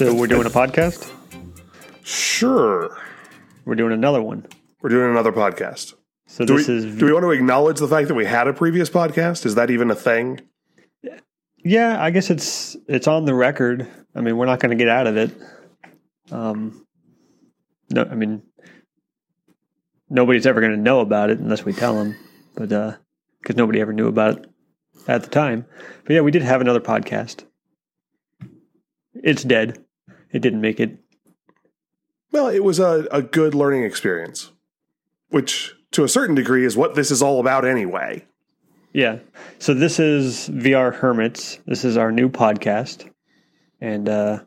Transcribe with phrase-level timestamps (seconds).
[0.00, 1.12] So we're doing a podcast.
[2.02, 2.96] Sure.
[3.66, 4.46] We're doing another one.
[4.80, 5.92] We're doing another podcast.
[6.26, 8.48] So Do this we, is do we want to acknowledge the fact that we had
[8.48, 9.44] a previous podcast?
[9.44, 10.40] Is that even a thing?
[11.58, 12.02] yeah.
[12.02, 13.86] I guess it's it's on the record.
[14.14, 15.32] I mean, we're not going to get out of it.
[16.30, 16.86] Um,
[17.90, 18.40] no, I mean,
[20.08, 22.16] nobody's ever going to know about it unless we tell them.
[22.54, 24.46] But because nobody ever knew about it
[25.06, 25.66] at the time.
[26.06, 27.44] But yeah, we did have another podcast.
[29.12, 29.84] It's dead.
[30.32, 30.98] It didn't make it.
[32.32, 34.52] Well, it was a, a good learning experience,
[35.28, 38.24] which to a certain degree is what this is all about anyway.
[38.92, 39.18] Yeah.
[39.58, 41.58] So this is VR Hermits.
[41.66, 43.08] This is our new podcast.
[43.80, 44.40] And uh,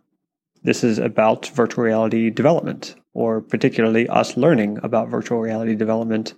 [0.63, 6.35] this is about virtual reality development, or particularly us learning about virtual reality development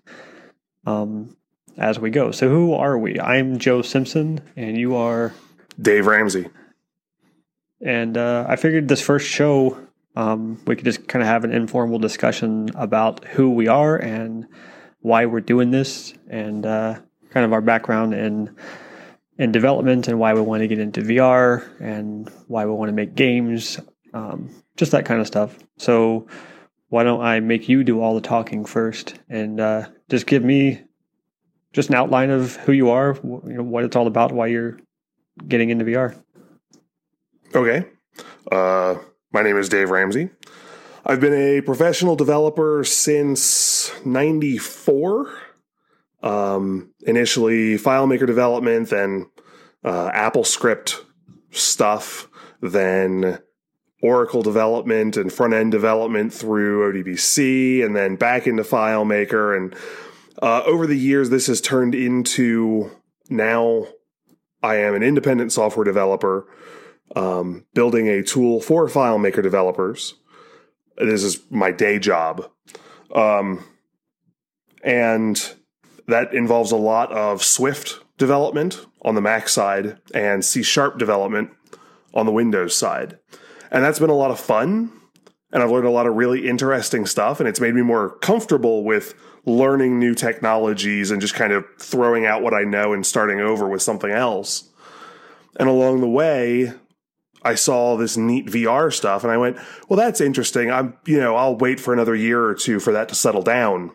[0.86, 1.36] um,
[1.78, 2.32] as we go.
[2.32, 3.20] So, who are we?
[3.20, 5.34] I'm Joe Simpson, and you are.
[5.80, 6.48] Dave Ramsey.
[7.82, 9.78] And uh, I figured this first show,
[10.16, 14.48] um, we could just kind of have an informal discussion about who we are and
[15.02, 16.96] why we're doing this, and uh,
[17.30, 18.56] kind of our background in
[19.38, 22.94] in development and why we want to get into VR and why we want to
[22.94, 23.80] make games,
[24.14, 25.58] um, just that kind of stuff.
[25.78, 26.28] So,
[26.88, 30.84] why don't I make you do all the talking first and uh, just give me
[31.74, 34.80] just an outline of who you are, you know, what it's all about, why you're
[35.46, 36.18] getting into VR.
[37.56, 37.86] Okay.
[38.52, 38.96] Uh,
[39.32, 40.30] my name is Dave Ramsey.
[41.06, 45.34] I've been a professional developer since 94.
[46.22, 49.30] Um, initially, FileMaker development, then
[49.86, 51.06] uh, Apple script
[51.52, 52.28] stuff,
[52.60, 53.40] then
[54.02, 59.56] Oracle development and front end development through ODBC, and then back into FileMaker.
[59.56, 59.74] And
[60.42, 62.92] uh, over the years, this has turned into
[63.30, 63.88] now
[64.62, 66.48] I am an independent software developer
[67.16, 70.16] um, building a tool for FileMaker developers.
[70.98, 72.50] This is my day job.
[73.14, 73.64] Um,
[74.84, 75.56] and
[76.08, 81.52] that involves a lot of Swift development on the Mac side and C Sharp development
[82.14, 83.18] on the Windows side.
[83.72, 84.92] And that's been a lot of fun.
[85.52, 87.40] And I've learned a lot of really interesting stuff.
[87.40, 89.16] And it's made me more comfortable with
[89.46, 93.68] learning new technologies and just kind of throwing out what I know and starting over
[93.68, 94.70] with something else.
[95.60, 96.74] And along the way,
[97.46, 99.58] I saw this neat VR stuff and I went,
[99.88, 100.72] well, that's interesting.
[100.72, 103.92] I'm, you know, I'll wait for another year or two for that to settle down.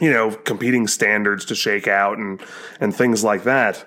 [0.00, 2.40] You know, competing standards to shake out and,
[2.80, 3.86] and things like that.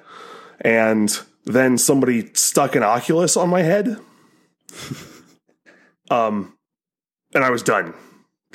[0.62, 3.98] And then somebody stuck an Oculus on my head.
[6.12, 6.58] um,
[7.34, 7.94] and I was done.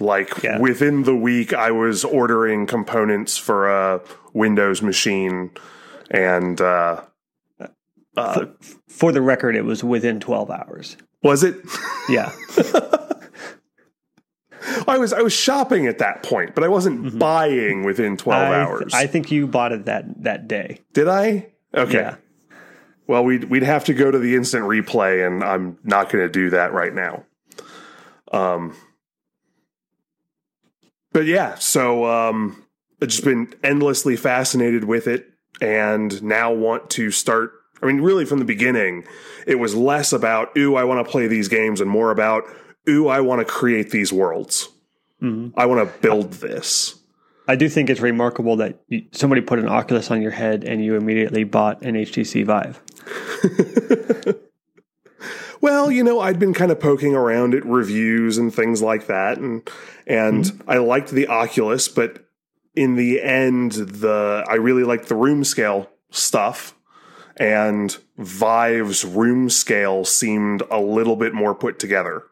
[0.00, 0.58] Like Yeah.
[0.58, 4.00] within the week, I was ordering components for a
[4.32, 5.50] Windows machine
[6.10, 7.02] and, uh,
[8.16, 8.46] uh,
[8.88, 10.96] For the record, it was within 12 hours.
[11.22, 11.56] was it?
[12.08, 12.32] Yeah.
[14.86, 18.52] I was I was shopping at that point, but I wasn't buying within twelve Mm-hmm.
[18.52, 18.94] I, hours.
[18.94, 20.80] I think you bought it that, that day.
[20.92, 21.52] Did I?
[21.74, 21.94] Okay.
[21.94, 22.16] Yeah.
[23.08, 26.30] Well, we'd we'd have to go to the instant replay, and I'm not going to
[26.32, 27.24] do that right now.
[28.32, 28.76] Um,
[31.12, 32.64] but yeah, so um,
[33.00, 35.28] I've just been endlessly fascinated with it,
[35.60, 37.52] and now want to start.
[37.82, 39.04] I mean, really, from the beginning,
[39.46, 42.44] it was less about "ooh, I want to play these games," and more about
[42.88, 44.68] "ooh, I want to create these worlds.
[45.22, 45.52] Mhm.
[45.56, 46.94] I want to build this."
[47.48, 50.84] I do think it's remarkable that you, somebody put an Oculus on your head and
[50.84, 52.80] you immediately bought an HTC Vive.
[55.60, 59.38] Well, you know, I'd been kind of poking around at reviews and things like that,
[59.38, 59.62] and
[60.08, 62.26] and I liked the Oculus, but
[62.74, 66.74] in the end, the I really liked the room scale stuff,
[67.36, 72.24] and Vive's room scale seemed a little bit more put together.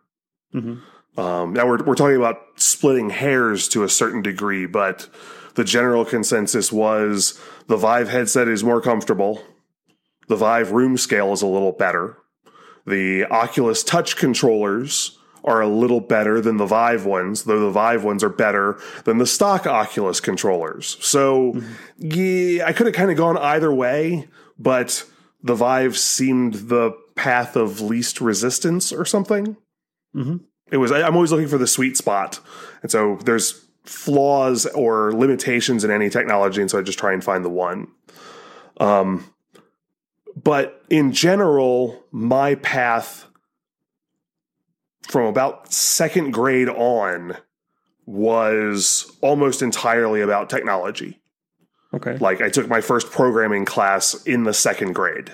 [0.54, 0.80] Mhm.
[1.16, 5.08] Um, now we're we're talking about splitting hairs to a certain degree, but
[5.54, 9.42] the general consensus was the Vive headset is more comfortable.
[10.28, 12.16] The Vive room scale is a little better.
[12.86, 18.04] The Oculus Touch controllers are a little better than the Vive ones, though the Vive
[18.04, 20.96] ones are better than the stock Oculus controllers.
[21.00, 21.60] So,
[21.98, 24.28] yeah, I could have kind of gone either way,
[24.60, 25.04] but
[25.42, 29.56] the Vive seemed the path of least resistance or something.
[30.14, 30.40] Mhm.
[30.70, 32.38] It was, I- I'm always looking for the sweet spot.
[32.82, 36.60] And so there's flaws or limitations in any technology.
[36.60, 37.88] And so I just try and find the one.
[38.78, 39.24] Um,
[40.40, 43.26] but in general, my path
[45.08, 47.36] from about second grade on
[48.06, 51.19] was almost entirely about technology.
[51.94, 52.16] Okay.
[52.18, 55.32] Like I took my first programming class in the second grade.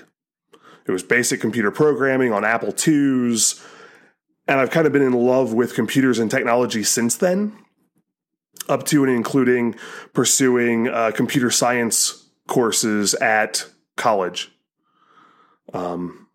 [0.86, 3.62] It was basic computer programming on Apple IIs.
[4.46, 7.56] and I've kind of been in love with computers and technology since then,
[8.68, 9.74] up to and including
[10.12, 13.66] pursuing uh, computer science courses at
[13.96, 14.52] college.
[15.74, 16.25] Um,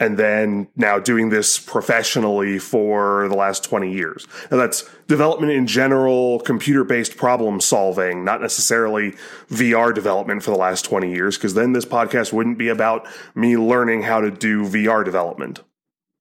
[0.00, 4.26] and then now doing this professionally for the last 20 years.
[4.50, 9.12] Now that's development in general, computer based problem solving, not necessarily
[9.48, 13.56] VR development for the last 20 years, because then this podcast wouldn't be about me
[13.56, 15.62] learning how to do VR development.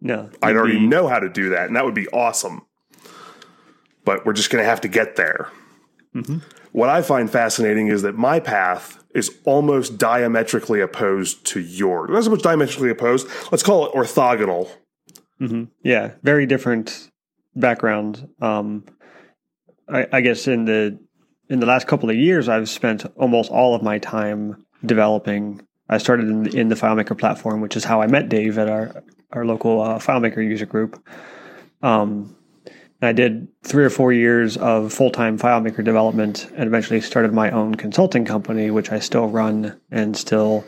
[0.01, 2.61] No, I'd already be- know how to do that, and that would be awesome.
[4.05, 5.49] But we're just going to have to get there.
[6.71, 12.09] What I find fascinating is that my path is almost diametrically opposed to yours.
[12.09, 14.69] Not so much diametrically opposed, let's call it orthogonal.
[15.41, 15.69] Mhm.
[15.83, 17.09] Yeah, very different
[17.55, 18.27] background.
[18.41, 18.85] Um,
[19.89, 20.99] I, I guess in the
[21.49, 25.61] in the last couple of years, I've spent almost all of my time developing.
[25.89, 28.69] I started in the, in the FileMaker platform, which is how I met Dave at
[28.69, 31.03] our our local uh, FileMaker user group.
[31.81, 32.35] Um,
[33.03, 37.33] and I did three or four years of full time FileMaker development, and eventually started
[37.33, 40.63] my own consulting company, which I still run and still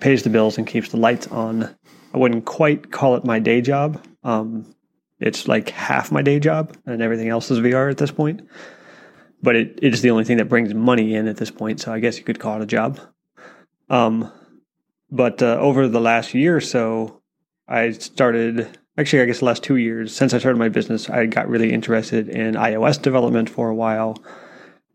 [0.00, 1.74] pays the bills and keeps the lights on.
[2.12, 4.04] I wouldn't quite call it my day job.
[4.22, 4.74] Um,
[5.18, 8.46] it's like half my day job, and everything else is VR at this point.
[9.42, 11.90] But it, it is the only thing that brings money in at this point, so
[11.90, 13.00] I guess you could call it a job.
[13.88, 14.30] Um,
[15.10, 17.22] but uh, over the last year or so,
[17.66, 18.76] I started.
[18.98, 21.72] Actually, I guess the last two years since I started my business, I got really
[21.72, 24.16] interested in iOS development for a while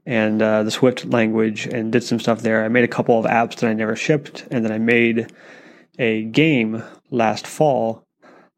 [0.06, 2.64] and uh, the Swift language and did some stuff there.
[2.64, 5.32] I made a couple of apps that I never shipped, and then I made
[5.98, 8.04] a game last fall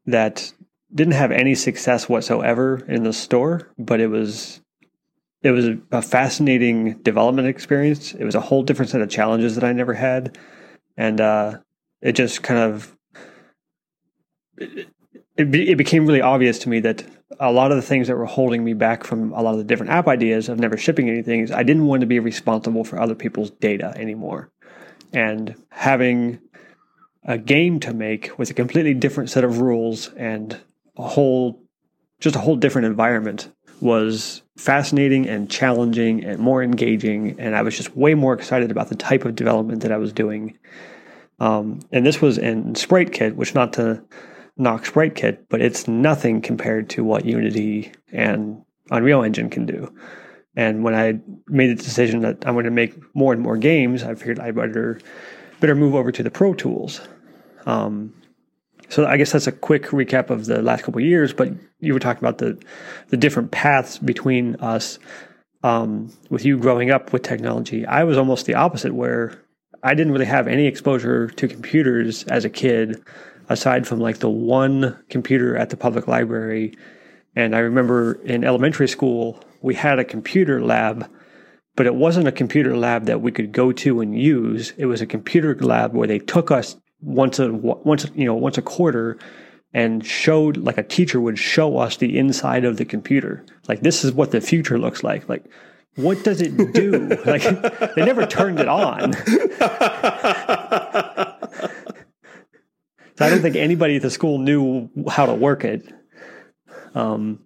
[0.06, 0.52] that
[0.94, 4.60] didn't have any success whatsoever in the store, but it was
[5.42, 8.12] it was a fascinating development experience.
[8.12, 10.36] It was a whole different set of challenges that I never had,
[10.96, 11.58] and uh,
[12.02, 12.94] it just kind of
[15.38, 17.04] it, be, it became really obvious to me that
[17.38, 19.64] a lot of the things that were holding me back from a lot of the
[19.64, 23.00] different app ideas of never shipping anything is I didn't want to be responsible for
[23.00, 24.50] other people's data anymore.
[25.12, 26.40] And having
[27.24, 30.58] a game to make with a completely different set of rules and
[30.96, 31.62] a whole
[32.20, 33.48] just a whole different environment
[33.80, 38.88] was fascinating and challenging and more engaging and I was just way more excited about
[38.88, 40.58] the type of development that I was doing.
[41.38, 44.02] Um, and this was in SpriteKit, which not to
[44.58, 49.92] knock SpriteKit, but it's nothing compared to what Unity and Unreal Engine can do.
[50.56, 54.02] And when I made the decision that I'm going to make more and more games,
[54.02, 55.00] I figured I better
[55.60, 57.00] better move over to the Pro Tools.
[57.66, 58.12] Um,
[58.88, 61.32] so I guess that's a quick recap of the last couple of years.
[61.32, 62.60] But you were talking about the
[63.08, 64.98] the different paths between us.
[65.64, 69.42] Um, with you growing up with technology, I was almost the opposite, where
[69.82, 73.02] I didn't really have any exposure to computers as a kid
[73.48, 76.76] aside from like the one computer at the public library.
[77.34, 81.10] And I remember in elementary school, we had a computer lab,
[81.76, 84.72] but it wasn't a computer lab that we could go to and use.
[84.76, 88.58] It was a computer lab where they took us once a once you know once
[88.58, 89.16] a quarter
[89.72, 93.44] and showed like a teacher would show us the inside of the computer.
[93.68, 95.28] Like this is what the future looks like.
[95.28, 95.44] Like
[95.94, 97.08] what does it do?
[97.26, 97.42] like
[97.94, 99.12] they never turned it on.
[103.18, 105.92] So I don't think anybody at the school knew how to work it.
[106.94, 107.40] Um,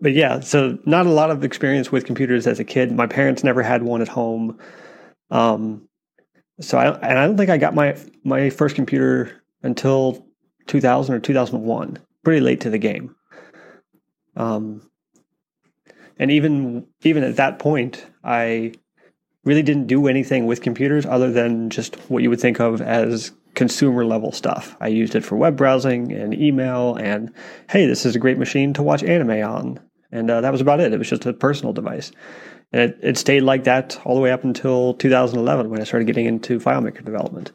[0.00, 2.92] but yeah, so not a lot of experience with computers as a kid.
[2.92, 4.60] My parents never had one at home.
[5.32, 5.88] Um,
[6.60, 10.24] so I and I don't think I got my my first computer until
[10.68, 13.16] 2000 or 2001, pretty late to the game.
[14.36, 14.88] Um,
[16.20, 18.74] and even even at that point, I
[19.42, 23.32] really didn't do anything with computers other than just what you would think of as
[23.54, 24.76] consumer level stuff.
[24.80, 27.32] I used it for web browsing and email, and
[27.68, 29.80] hey, this is a great machine to watch anime on.
[30.10, 30.92] And uh, that was about it.
[30.92, 32.12] It was just a personal device.
[32.72, 36.06] And it, it stayed like that all the way up until 2011 when I started
[36.06, 37.52] getting into FileMaker development.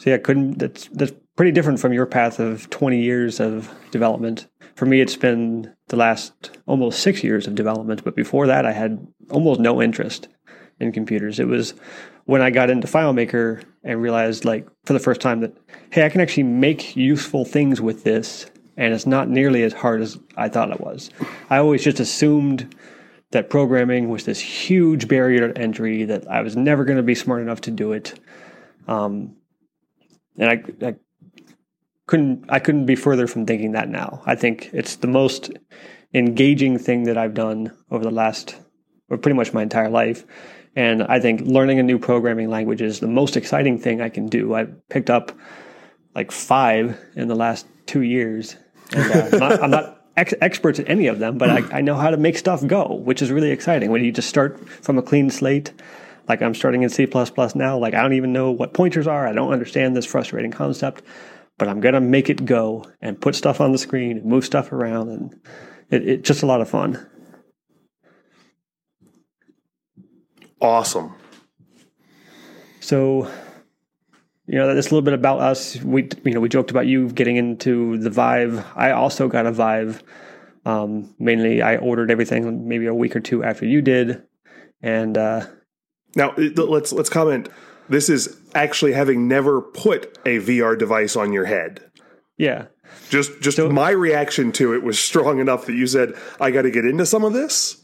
[0.00, 4.48] So yeah, couldn't that's that's pretty different from your path of 20 years of development.
[4.74, 8.72] For me, it's been the last almost six years of development, but before that, I
[8.72, 10.28] had almost no interest
[10.80, 11.38] in computers.
[11.38, 11.74] It was
[12.24, 15.56] when I got into FileMaker and realized, like, for the first time, that
[15.90, 20.00] hey, I can actually make useful things with this, and it's not nearly as hard
[20.00, 21.10] as I thought it was.
[21.50, 22.74] I always just assumed
[23.32, 27.14] that programming was this huge barrier to entry that I was never going to be
[27.14, 28.18] smart enough to do it.
[28.86, 29.36] Um,
[30.38, 30.94] and I, I
[32.06, 34.22] couldn't I couldn't be further from thinking that now.
[34.26, 35.50] I think it's the most
[36.14, 38.56] engaging thing that I've done over the last
[39.08, 40.24] or pretty much my entire life.
[40.74, 44.26] And I think learning a new programming language is the most exciting thing I can
[44.26, 44.54] do.
[44.54, 45.32] I picked up
[46.14, 48.56] like five in the last two years.
[48.94, 51.80] And, uh, I'm not, I'm not ex- experts at any of them, but I, I
[51.80, 53.90] know how to make stuff go, which is really exciting.
[53.90, 55.72] When you just start from a clean slate,
[56.28, 57.06] like I'm starting in C
[57.54, 59.26] now, like I don't even know what pointers are.
[59.26, 61.02] I don't understand this frustrating concept,
[61.58, 64.72] but I'm gonna make it go and put stuff on the screen and move stuff
[64.72, 65.40] around, and
[65.90, 67.06] it, it's just a lot of fun.
[70.62, 71.12] Awesome.
[72.78, 73.28] So,
[74.46, 75.76] you know, that's a little bit about us.
[75.82, 78.64] We, you know, we joked about you getting into the Vive.
[78.76, 80.04] I also got a Vive.
[80.64, 84.22] Um, mainly, I ordered everything maybe a week or two after you did,
[84.80, 85.46] and uh,
[86.14, 87.48] now let's let's comment.
[87.88, 91.90] This is actually having never put a VR device on your head.
[92.36, 92.66] Yeah.
[93.10, 96.62] Just just so, my reaction to it was strong enough that you said I got
[96.62, 97.81] to get into some of this.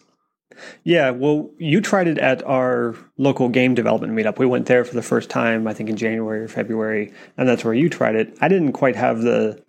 [0.84, 4.38] Yeah, well, you tried it at our local game development meetup.
[4.38, 7.64] We went there for the first time, I think in January or February, and that's
[7.64, 8.36] where you tried it.
[8.40, 9.62] I didn't quite have the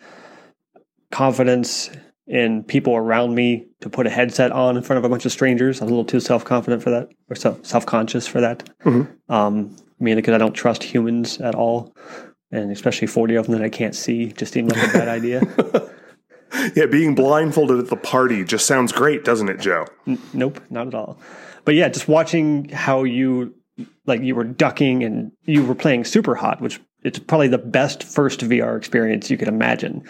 [1.10, 1.90] confidence
[2.26, 5.32] in people around me to put a headset on in front of a bunch of
[5.32, 5.80] strangers.
[5.80, 8.68] I was a little too self confident for that, or self conscious for that.
[8.84, 9.32] Mm-hmm.
[9.32, 11.94] Um, mainly because I don't trust humans at all,
[12.52, 15.40] and especially forty of them that I can't see just seemed like a bad idea.
[16.74, 19.86] yeah, being blindfolded at the party just sounds great, doesn't it, Joe?
[20.06, 21.18] N- nope, not at all.
[21.64, 23.54] But yeah, just watching how you
[24.06, 28.40] like you were ducking and you were playing Superhot, which it's probably the best first
[28.40, 30.02] VR experience you could imagine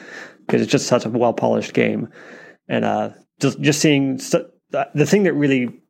[0.46, 2.08] because it's just such a well polished game,
[2.68, 5.80] and uh, just just seeing the thing that really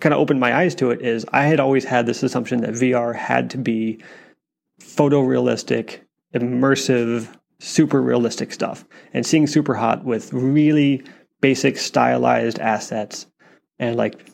[0.00, 2.70] kind of opened my eyes to it is I had always had this assumption that
[2.70, 4.02] VR had to be
[4.80, 6.00] photorealistic,
[6.34, 8.84] immersive, super realistic stuff.
[9.12, 11.04] And seeing Superhot with really
[11.40, 13.26] basic stylized assets
[13.78, 14.28] and like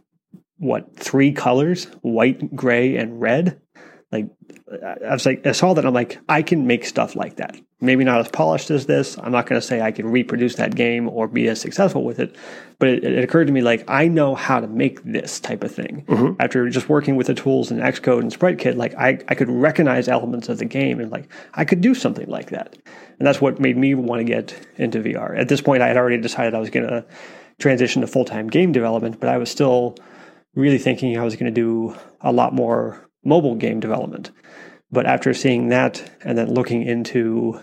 [0.58, 3.60] what three colors white gray and red
[4.12, 4.26] like
[4.84, 8.04] i was like i saw that i'm like i can make stuff like that maybe
[8.04, 11.08] not as polished as this i'm not going to say i can reproduce that game
[11.08, 12.36] or be as successful with it
[12.78, 15.72] but it, it occurred to me like i know how to make this type of
[15.72, 16.40] thing mm-hmm.
[16.40, 20.08] after just working with the tools in xcode and sprite like I, I could recognize
[20.08, 22.76] elements of the game and like i could do something like that
[23.18, 25.38] and that's what made me want to get into VR.
[25.38, 27.04] At this point, I had already decided I was going to
[27.58, 29.96] transition to full time game development, but I was still
[30.54, 34.30] really thinking I was going to do a lot more mobile game development.
[34.90, 37.60] But after seeing that and then looking into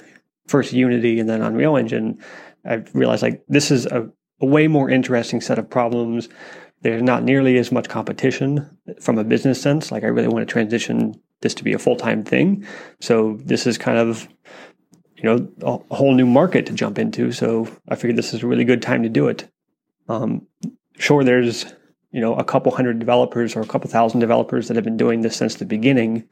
[0.48, 2.20] first Unity and then Unreal Engine,
[2.66, 4.10] I realized like this is a,
[4.42, 6.30] a way more interesting set of problems.
[6.82, 9.92] There's not nearly as much competition from a business sense.
[9.92, 12.66] Like I really want to transition this to be a full time thing.
[13.00, 14.28] So this is kind of
[15.16, 17.32] you know a whole new market to jump into.
[17.32, 19.50] So I figured this is a really good time to do it.
[20.10, 20.48] Um,
[20.98, 21.74] sure, there's
[22.14, 25.22] you know a couple hundred developers or a couple thousand developers that have been doing
[25.22, 26.24] this since the beginning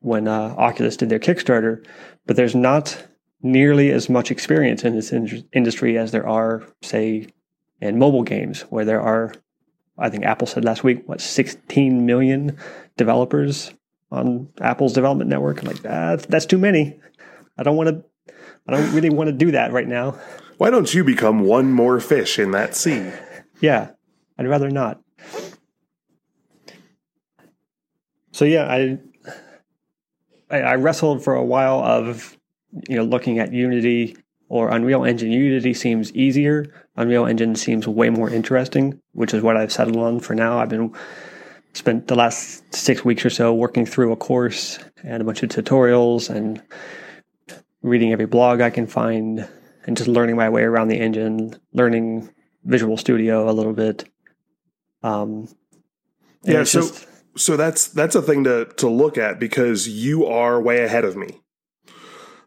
[0.00, 1.84] when uh, Oculus did their Kickstarter,
[2.26, 3.06] but there's not
[3.42, 7.26] nearly as much experience in this in- industry as there are, say,
[7.80, 9.32] in mobile games, where there are,
[9.96, 12.58] I think Apple said last week, what 16 million
[12.96, 13.72] developers
[14.10, 15.60] on Apple's development network.
[15.60, 16.98] I'm like, ah, that's too many.
[17.56, 18.04] I don't want to
[18.68, 20.18] I don't really want to do that right now.
[20.58, 23.10] Why don't you become one more fish in that sea?
[23.60, 23.90] Yeah,
[24.38, 25.00] I'd rather not.
[28.38, 28.98] So yeah, I,
[30.48, 32.38] I I wrestled for a while of
[32.88, 34.16] you know looking at Unity
[34.48, 35.32] or Unreal Engine.
[35.32, 36.72] Unity seems easier.
[36.94, 40.60] Unreal Engine seems way more interesting, which is what I've settled on for now.
[40.60, 40.94] I've been
[41.72, 45.48] spent the last six weeks or so working through a course and a bunch of
[45.48, 46.62] tutorials and
[47.82, 49.48] reading every blog I can find
[49.84, 54.08] and just learning my way around the engine, learning Visual Studio a little bit.
[55.02, 55.48] Um,
[56.44, 57.07] yeah, so just,
[57.38, 61.16] so that's that's a thing to to look at because you are way ahead of
[61.16, 61.40] me.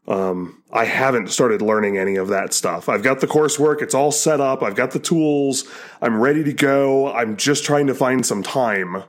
[0.08, 2.90] Um, I haven't started learning any of that stuff.
[2.90, 4.62] I've got the coursework; it's all set up.
[4.64, 5.64] I've got the tools.
[6.02, 7.12] I'm ready to go.
[7.14, 9.04] I'm just trying to find some time.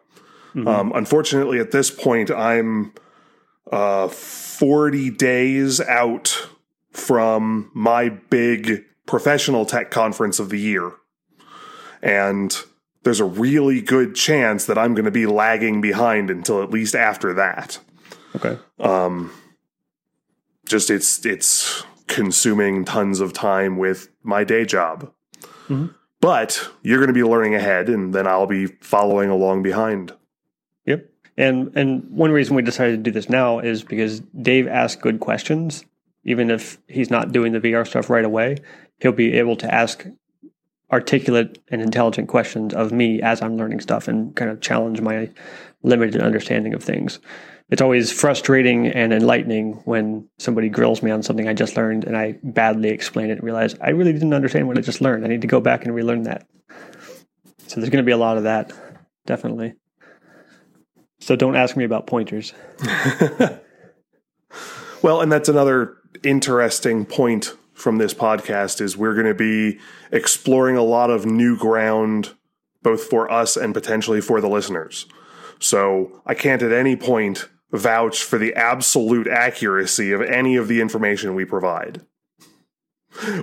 [0.55, 0.69] Mm-hmm.
[0.69, 2.93] Um, unfortunately, at this point, I'm
[3.71, 6.49] uh, 40 days out
[6.91, 10.93] from my big professional tech conference of the year.
[12.03, 12.55] And
[13.03, 16.95] there's a really good chance that I'm going to be lagging behind until at least
[16.95, 17.79] after that.
[18.37, 18.59] Okay.
[18.79, 19.33] Um,
[20.67, 25.13] just it's it's consuming tons of time with my day job.
[25.69, 25.87] Mm-hmm.
[26.21, 30.13] But you're going to be learning ahead, and then I'll be following along behind.
[30.87, 31.11] Yep.
[31.37, 35.21] And and one reason we decided to do this now is because Dave asks good
[35.21, 35.85] questions.
[36.25, 38.59] Even if he's not doing the VR stuff right away,
[39.01, 40.07] he'll be able to ask
[40.93, 45.31] articulate and intelligent questions of me as I'm learning stuff and kind of challenge my
[45.83, 47.19] limited understanding of things.
[47.71, 52.17] It's always frustrating and enlightening when somebody grills me on something I just learned and
[52.17, 55.25] I badly explain it and realize I really didn't understand what I just learned.
[55.25, 56.47] I need to go back and relearn that.
[57.67, 58.73] So there's going to be a lot of that,
[59.25, 59.75] definitely.
[61.21, 62.53] So don't ask me about pointers.
[65.03, 69.79] well, and that's another interesting point from this podcast is we're going to be
[70.11, 72.35] exploring a lot of new ground
[72.83, 75.07] both for us and potentially for the listeners.
[75.59, 80.81] So I can't at any point vouch for the absolute accuracy of any of the
[80.81, 82.03] information we provide.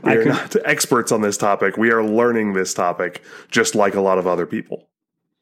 [0.03, 1.77] We are not experts on this topic.
[1.77, 4.89] We are learning this topic just like a lot of other people.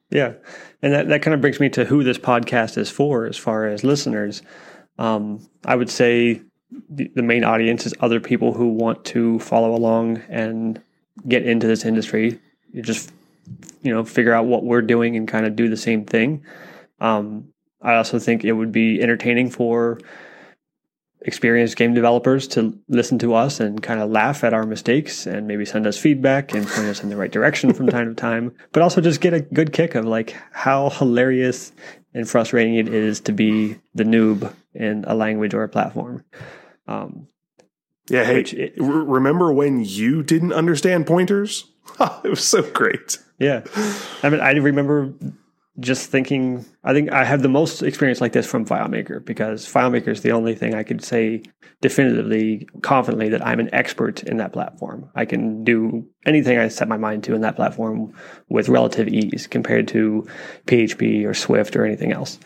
[0.10, 0.34] Yeah.
[0.82, 3.68] And that, that kind of brings me to who this podcast is for as far
[3.68, 4.42] as listeners.
[4.98, 6.42] Um, I would say
[6.90, 10.82] the, main audience is other people who want to follow along and
[11.28, 12.40] get into this industry.
[12.72, 13.12] You just,
[13.82, 16.44] you know, figure out what we're doing and kind of do the same thing.
[17.00, 20.00] Um, I also think it would be entertaining for
[21.22, 25.48] experienced game developers to listen to us and kind of laugh at our mistakes and
[25.48, 28.54] maybe send us feedback and point us in the right direction from time to time,
[28.72, 31.72] but also just get a good kick of like how hilarious
[32.14, 36.24] and frustrating it is to be the noob in a language or a platform.
[36.88, 37.27] Um,
[38.10, 41.72] yeah, hey, it, remember when you didn't understand pointers?
[42.00, 43.20] it was so great.
[43.39, 43.63] Yeah.
[44.24, 45.13] I mean, I remember
[45.79, 50.08] just thinking, I think I have the most experience like this from FileMaker because FileMaker
[50.08, 51.44] is the only thing I could say
[51.82, 55.10] definitively, confidently that I'm an expert in that platform.
[55.13, 58.13] I can do anything I set my mind to in that platform
[58.50, 60.25] with relative ease compared to
[60.65, 62.39] PHP or Swift or anything else.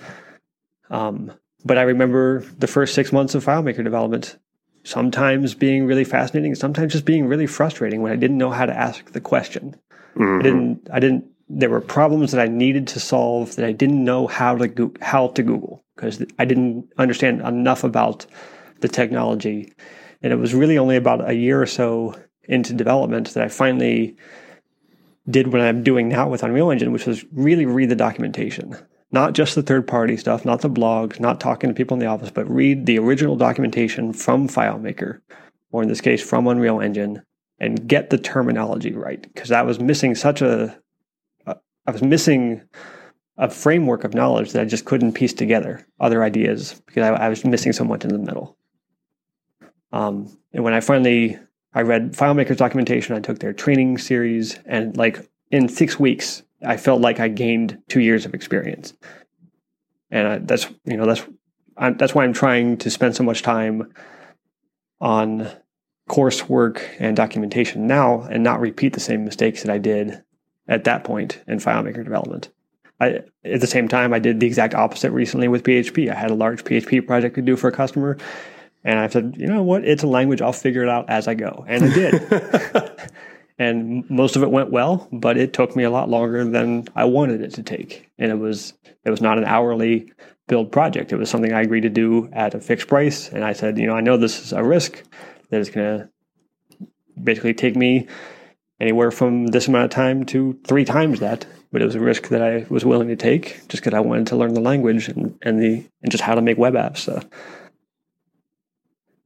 [0.89, 1.31] Um,
[1.65, 4.37] but I remember the first six months of FileMaker development
[4.83, 8.77] sometimes being really fascinating, sometimes just being really frustrating when I didn't know how to
[8.77, 9.75] ask the question.
[10.15, 10.39] Mm-hmm.
[10.39, 10.89] I didn't.
[10.93, 11.25] I didn't.
[11.49, 14.91] There were problems that I needed to solve that I didn't know how to go,
[15.01, 18.25] how to Google because I didn't understand enough about
[18.79, 19.71] the technology,
[20.21, 24.15] and it was really only about a year or so into development that I finally
[25.29, 28.75] did what I'm doing now with Unreal Engine, which was really read the documentation
[29.11, 32.05] not just the third party stuff, not the blogs, not talking to people in the
[32.05, 35.19] office, but read the original documentation from FileMaker,
[35.71, 37.21] or in this case, from Unreal Engine,
[37.59, 39.21] and get the terminology right.
[39.21, 40.77] Because I was missing such a,
[41.45, 42.61] I was missing
[43.37, 47.29] a framework of knowledge that I just couldn't piece together other ideas because I, I
[47.29, 48.55] was missing so much in the middle.
[49.91, 51.37] Um, and when I finally
[51.73, 56.77] I read FileMaker's documentation, I took their training series, and like in six weeks, I
[56.77, 58.93] felt like I gained two years of experience,
[60.09, 61.23] and I, that's you know that's
[61.77, 63.93] I'm, that's why I'm trying to spend so much time
[64.99, 65.49] on
[66.09, 70.23] coursework and documentation now, and not repeat the same mistakes that I did
[70.67, 72.49] at that point in FileMaker development.
[72.99, 76.11] I, at the same time, I did the exact opposite recently with PHP.
[76.11, 78.17] I had a large PHP project to do for a customer,
[78.83, 79.83] and I said, you know what?
[79.85, 80.41] It's a language.
[80.41, 83.01] I'll figure it out as I go, and I did.
[83.61, 87.05] and most of it went well, but it took me a lot longer than I
[87.05, 88.09] wanted it to take.
[88.17, 88.73] And it was
[89.05, 90.11] it was not an hourly
[90.47, 91.13] build project.
[91.13, 93.29] It was something I agreed to do at a fixed price.
[93.29, 95.03] And I said, you know, I know this is a risk
[95.51, 96.09] that is going to
[97.23, 98.07] basically take me
[98.79, 101.45] anywhere from this amount of time to three times that.
[101.71, 104.25] But it was a risk that I was willing to take just because I wanted
[104.27, 106.97] to learn the language and, and the and just how to make web apps.
[106.97, 107.21] So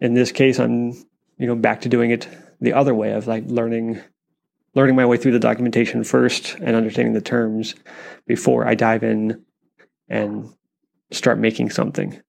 [0.02, 0.92] in this case, I'm
[1.38, 2.28] you know back to doing it
[2.60, 4.02] the other way of like learning
[4.76, 7.74] learning my way through the documentation first and understanding the terms
[8.28, 9.44] before I dive in
[10.10, 10.54] and
[11.12, 12.22] start making something.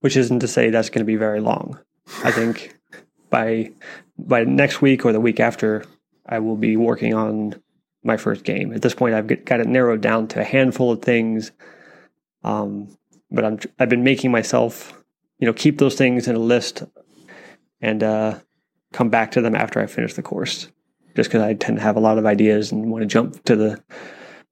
[0.00, 1.78] Which isn't to say that's going to be very long.
[2.22, 2.76] I think
[3.30, 3.70] by
[4.18, 5.84] by next week or the week after,
[6.26, 7.60] I will be working on
[8.02, 8.72] my first game.
[8.74, 11.52] At this point, I've got it narrowed down to a handful of things.
[12.42, 12.94] Um,
[13.30, 14.92] but I'm I've been making myself,
[15.38, 16.82] you know, keep those things in a list
[17.80, 18.38] and uh,
[18.94, 20.68] come back to them after I finish the course,
[21.16, 23.56] just because I tend to have a lot of ideas and want to jump to
[23.56, 23.82] the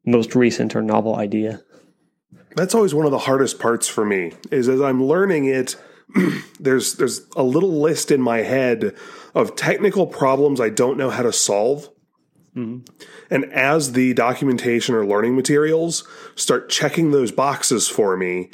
[0.05, 1.63] most recent or novel idea.
[2.57, 4.33] That's always one of the hardest parts for me.
[4.51, 5.77] Is as I'm learning it,
[6.61, 8.95] there's there's a little list in my head
[9.35, 11.89] of technical problems I don't know how to solve.
[12.57, 12.93] Mm-hmm.
[13.31, 18.51] And as the documentation or learning materials start checking those boxes for me,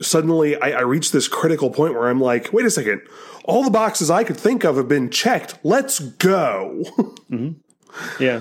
[0.00, 3.02] suddenly I, I reach this critical point where I'm like, wait a second,
[3.44, 5.58] all the boxes I could think of have been checked.
[5.62, 6.82] Let's go.
[7.30, 7.52] mm-hmm.
[8.22, 8.40] Yeah.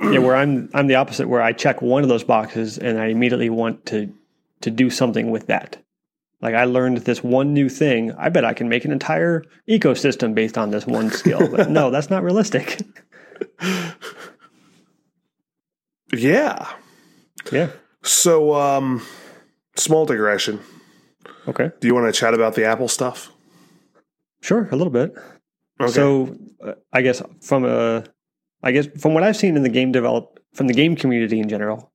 [0.00, 3.06] Yeah, where I'm I'm the opposite where I check one of those boxes and I
[3.06, 4.14] immediately want to
[4.62, 5.76] to do something with that.
[6.40, 8.12] Like I learned this one new thing.
[8.12, 11.48] I bet I can make an entire ecosystem based on this one skill.
[11.50, 12.80] But no, that's not realistic.
[16.12, 16.68] Yeah.
[17.52, 17.70] yeah.
[18.02, 19.02] So, um,
[19.76, 20.60] small digression.
[21.48, 21.70] Okay.
[21.80, 23.30] Do you want to chat about the Apple stuff?
[24.40, 25.14] Sure, a little bit.
[25.80, 25.92] Okay.
[25.92, 28.04] So, uh, I guess from a,
[28.62, 31.48] I guess from what I've seen in the game develop from the game community in
[31.48, 31.92] general,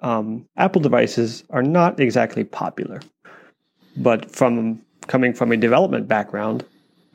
[0.00, 3.00] um, Apple devices are not exactly popular.
[3.96, 6.64] But from coming from a development background,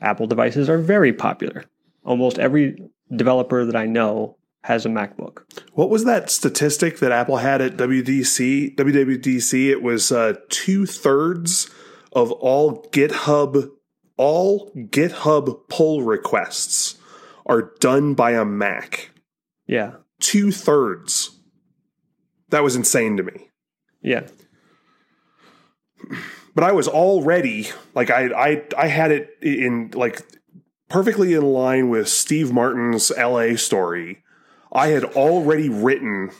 [0.00, 1.64] Apple devices are very popular.
[2.04, 2.82] Almost every
[3.14, 5.42] developer that I know has a MacBook.
[5.72, 8.76] What was that statistic that Apple had at WDC?
[8.76, 11.70] WWDC, it was uh, two thirds
[12.12, 13.70] of all GitHub,
[14.16, 16.96] all GitHub pull requests
[17.46, 19.10] are done by a Mac.
[19.66, 19.92] Yeah.
[20.20, 21.38] Two thirds.
[22.50, 23.50] That was insane to me.
[24.02, 24.26] Yeah.
[26.54, 30.22] But I was already like I I I had it in like
[30.88, 34.22] perfectly in line with Steve Martin's LA story.
[34.72, 36.30] I had already written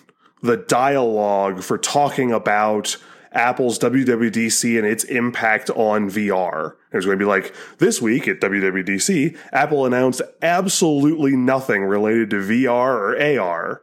[0.43, 2.97] the dialogue for talking about
[3.33, 6.75] Apple's WWDC and its impact on VR.
[6.93, 12.31] It was going to be like, this week at WWDC, Apple announced absolutely nothing related
[12.31, 13.83] to VR or AR.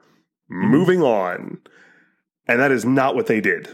[0.51, 0.67] Mm-hmm.
[0.71, 1.59] Moving on.
[2.47, 3.69] And that is not what they did.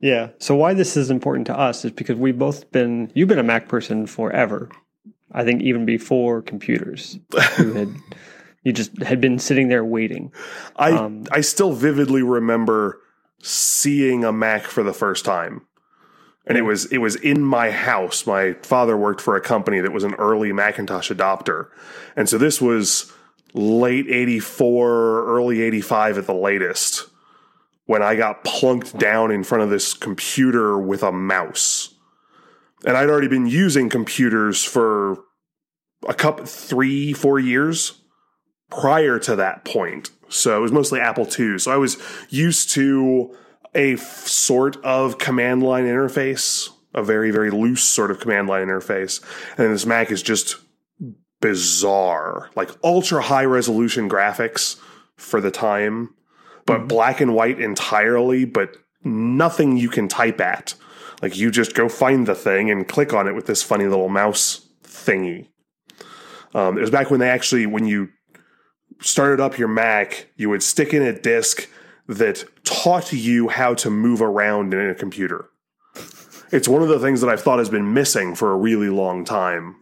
[0.00, 0.30] Yeah.
[0.38, 3.44] So why this is important to us is because we've both been you've been a
[3.44, 4.70] Mac person forever.
[5.32, 7.18] I think even before computers.
[8.66, 10.32] you just had been sitting there waiting.
[10.74, 13.00] I Um, I still vividly remember
[13.40, 15.64] seeing a Mac for the first time.
[16.48, 18.26] And it was it was in my house.
[18.26, 21.68] My father worked for a company that was an early Macintosh adopter.
[22.16, 23.12] And so this was
[23.54, 27.08] late 84, early 85 at the latest
[27.84, 31.94] when I got plunked down in front of this computer with a mouse.
[32.84, 35.18] And I'd already been using computers for
[36.08, 38.02] a couple, three, four years
[38.70, 40.10] prior to that point.
[40.28, 41.58] So it was mostly Apple II.
[41.58, 41.96] So I was
[42.30, 43.36] used to
[43.74, 48.66] a f- sort of command line interface, a very, very loose sort of command line
[48.66, 49.22] interface.
[49.58, 50.56] And this Mac is just
[51.40, 54.80] bizarre, like ultra high resolution graphics
[55.16, 56.14] for the time,
[56.64, 60.74] but black and white entirely, but nothing you can type at.
[61.22, 64.08] Like you just go find the thing and click on it with this funny little
[64.08, 65.48] mouse thingy.
[66.54, 68.08] Um, it was back when they actually, when you
[69.00, 71.68] started up your Mac, you would stick in a disk
[72.06, 75.48] that taught you how to move around in a computer.
[76.52, 79.24] It's one of the things that I've thought has been missing for a really long
[79.24, 79.76] time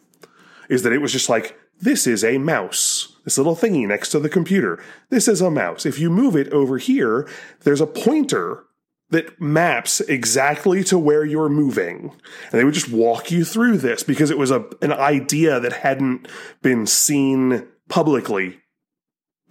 [0.69, 3.17] is that it was just like, this is a mouse.
[3.25, 4.83] This little thingy next to the computer.
[5.11, 5.85] This is a mouse.
[5.85, 7.29] If you move it over here,
[7.63, 8.65] there's a pointer
[9.11, 12.13] that maps exactly to where you're moving.
[12.51, 15.73] And they would just walk you through this because it was a, an idea that
[15.73, 16.27] hadn't
[16.63, 18.61] been seen publicly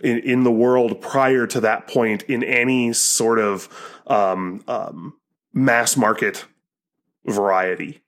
[0.04, 3.70] in, in the world prior to that point in any sort of
[4.08, 5.14] um, um,
[5.54, 6.46] mass market
[7.26, 8.02] variety.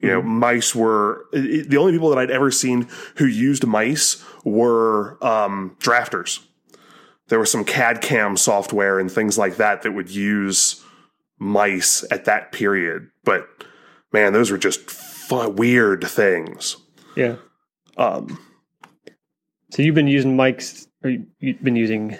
[0.00, 4.24] You know, mice were it, the only people that I'd ever seen who used mice
[4.44, 6.40] were um, drafters.
[7.28, 10.82] There was some CAD CAM software and things like that that would use
[11.38, 13.10] mice at that period.
[13.24, 13.46] But
[14.12, 16.76] man, those were just fun, weird things.
[17.14, 17.36] Yeah.
[17.98, 18.38] Um,
[19.70, 22.16] So you've been using mics or you- you've been using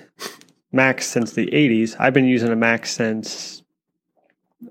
[0.73, 1.97] Macs since the 80s.
[1.99, 3.63] I've been using a Mac since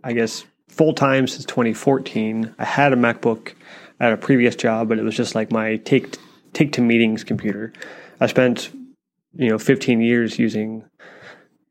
[0.04, 2.54] I guess full time since 2014.
[2.58, 3.54] I had a MacBook
[4.00, 6.16] at a previous job, but it was just like my take
[6.54, 7.74] take to meetings computer.
[8.20, 8.70] I spent
[9.36, 10.84] you know 15 years using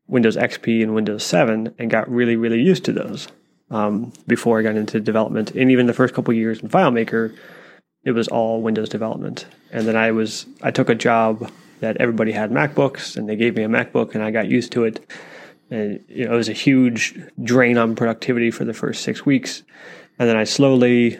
[0.07, 3.27] Windows XP and Windows 7 and got really really used to those
[3.71, 5.51] um, before I got into development.
[5.51, 7.35] And even the first couple years in FileMaker,
[8.03, 9.45] it was all Windows development.
[9.71, 11.49] And then I was I took a job
[11.79, 14.83] that everybody had MacBooks, and they gave me a MacBook, and I got used to
[14.83, 15.11] it.
[15.69, 19.63] And you know, it was a huge drain on productivity for the first six weeks,
[20.17, 21.19] and then I slowly,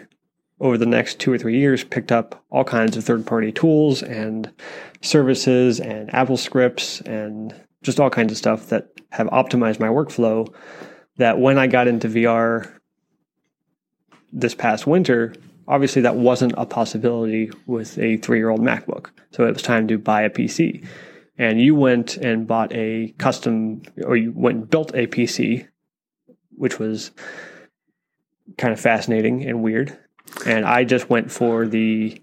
[0.60, 4.52] over the next two or three years, picked up all kinds of third-party tools and
[5.00, 10.52] services and Apple scripts and just all kinds of stuff that have optimized my workflow.
[11.16, 12.70] That when I got into VR
[14.32, 15.34] this past winter,
[15.70, 19.10] obviously that wasn't a possibility with a three year old MacBook.
[19.30, 20.84] So it was time to buy a PC.
[21.38, 25.66] And you went and bought a custom, or you went and built a PC,
[26.50, 27.12] which was
[28.58, 29.96] kind of fascinating and weird.
[30.44, 32.20] And I just went for the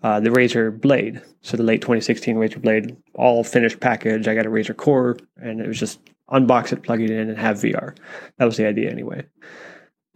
[0.00, 4.28] uh, the Razer Blade, so the late 2016 Razer Blade, all finished package.
[4.28, 5.98] I got a Razer Core, and it was just
[6.30, 7.96] unbox it, plug it in, and have VR.
[8.36, 9.26] That was the idea anyway.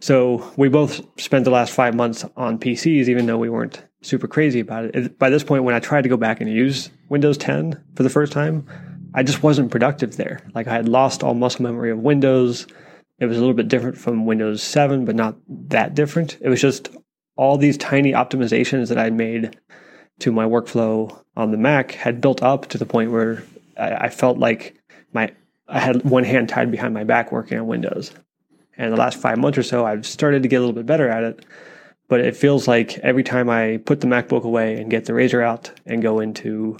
[0.03, 4.27] So we both spent the last five months on PCs, even though we weren't super
[4.27, 5.17] crazy about it.
[5.17, 8.09] By this point, when I tried to go back and use Windows 10 for the
[8.09, 8.67] first time,
[9.13, 10.41] I just wasn't productive there.
[10.53, 12.67] Like I had lost all muscle memory of Windows.
[13.19, 15.37] It was a little bit different from Windows 7, but not
[15.69, 16.37] that different.
[16.41, 16.89] It was just
[17.37, 19.57] all these tiny optimizations that I'd made
[20.19, 23.41] to my workflow on the Mac had built up to the point where
[23.79, 24.75] I, I felt like
[25.13, 25.31] my
[25.69, 28.11] I had one hand tied behind my back working on Windows.
[28.77, 31.09] And the last five months or so, I've started to get a little bit better
[31.09, 31.45] at it.
[32.07, 35.43] But it feels like every time I put the MacBook away and get the Razer
[35.43, 36.77] out and go into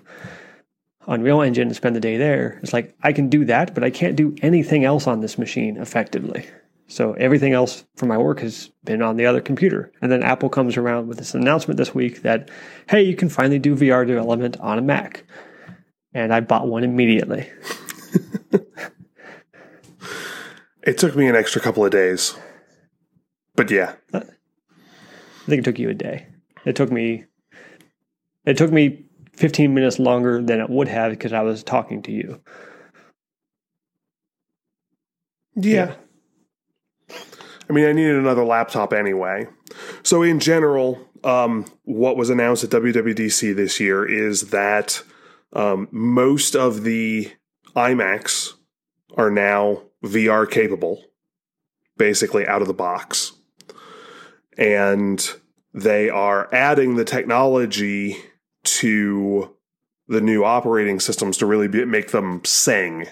[1.08, 3.90] Unreal Engine and spend the day there, it's like I can do that, but I
[3.90, 6.46] can't do anything else on this machine effectively.
[6.88, 9.92] So everything else for my work has been on the other computer.
[10.02, 12.52] And then Apple comes around with this announcement this week that,
[12.90, 15.24] hey, you can finally do VR development on a Mac.
[16.14, 17.50] And I bought one immediately.
[20.84, 22.36] it took me an extra couple of days.
[23.56, 23.96] But yeah.
[24.14, 24.22] I
[25.46, 26.28] think it took you a day.
[26.66, 27.26] It took me
[28.46, 32.12] it took me 15 minutes longer than it would have because I was talking to
[32.12, 32.42] you.
[35.56, 35.96] Yeah.
[37.10, 37.18] yeah.
[37.70, 39.48] I mean, I needed another laptop anyway.
[40.04, 45.02] So, in general, um, what was announced at WWDC this year is that
[45.54, 47.32] um, most of the
[47.76, 48.54] iMacs
[49.16, 51.04] are now VR capable,
[51.98, 53.34] basically out of the box.
[54.58, 55.28] And
[55.74, 58.18] they are adding the technology
[58.64, 59.56] to
[60.08, 63.08] the new operating systems to really be, make them sing.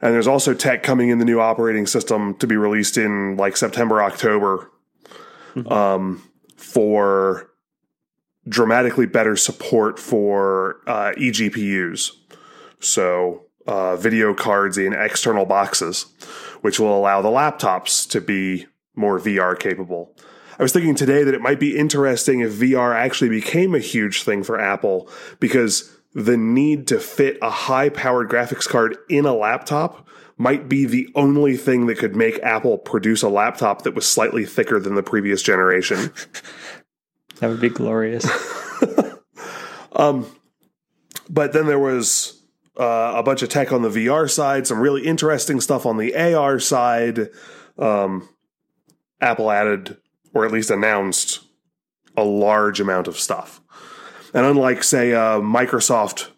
[0.00, 3.56] And there's also tech coming in the new operating system to be released in like
[3.56, 4.70] September, October
[5.54, 5.72] mm-hmm.
[5.72, 6.22] um,
[6.56, 7.50] for
[8.48, 12.10] dramatically better support for uh, eGPUs.
[12.80, 16.06] So, uh, video cards in external boxes,
[16.60, 20.16] which will allow the laptops to be more VR capable.
[20.58, 24.22] I was thinking today that it might be interesting if VR actually became a huge
[24.22, 25.08] thing for Apple
[25.40, 30.84] because the need to fit a high powered graphics card in a laptop might be
[30.84, 34.94] the only thing that could make Apple produce a laptop that was slightly thicker than
[34.94, 36.12] the previous generation.
[37.38, 38.26] that would be glorious.
[39.92, 40.26] um,
[41.30, 42.41] but then there was
[42.78, 46.14] uh, a bunch of tech on the VR side, some really interesting stuff on the
[46.14, 47.28] AR side.
[47.78, 48.28] Um,
[49.20, 49.96] Apple added
[50.34, 51.40] or at least announced
[52.16, 53.60] a large amount of stuff.
[54.34, 56.28] And unlike, say, a Microsoft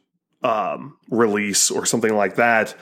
[0.43, 2.75] um, release or something like that,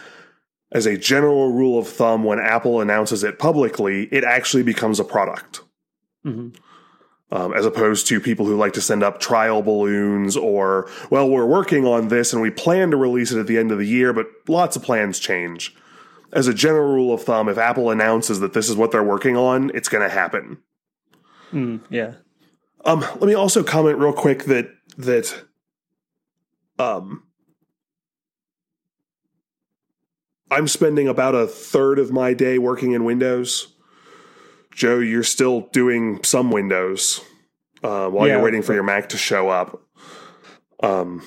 [0.73, 5.05] as a general rule of thumb, when Apple announces it publicly, it actually becomes a
[5.05, 5.61] product.
[6.25, 6.49] Mm-hmm.
[7.33, 11.47] Um, as opposed to people who like to send up trial balloons or, well, we're
[11.47, 14.13] working on this and we plan to release it at the end of the year,
[14.13, 15.75] but lots of plans change.
[16.35, 19.35] As a general rule of thumb, if Apple announces that this is what they're working
[19.35, 20.59] on, it's going to happen.
[21.55, 22.17] Mm, yeah.
[22.85, 24.69] Um, let me also comment real quick that
[24.99, 25.45] that
[26.79, 27.23] um,
[30.51, 33.75] I'm spending about a third of my day working in Windows.
[34.75, 37.21] Joe, you're still doing some Windows
[37.83, 39.83] uh, while yeah, you're waiting for your Mac to show up.
[40.83, 41.23] Um,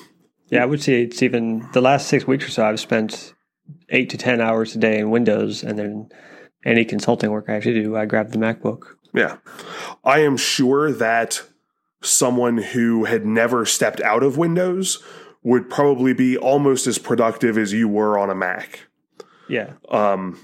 [0.48, 2.66] yeah, I would say it's even the last six weeks or so.
[2.66, 3.34] I've spent
[3.88, 6.08] eight to ten hours a day in Windows, and then
[6.64, 8.96] any consulting work I have to do, I grab the MacBook.
[9.14, 9.38] Yeah.
[10.04, 11.42] I am sure that
[12.02, 15.02] someone who had never stepped out of Windows
[15.42, 18.88] would probably be almost as productive as you were on a Mac.
[19.48, 19.74] Yeah.
[19.88, 20.38] Um,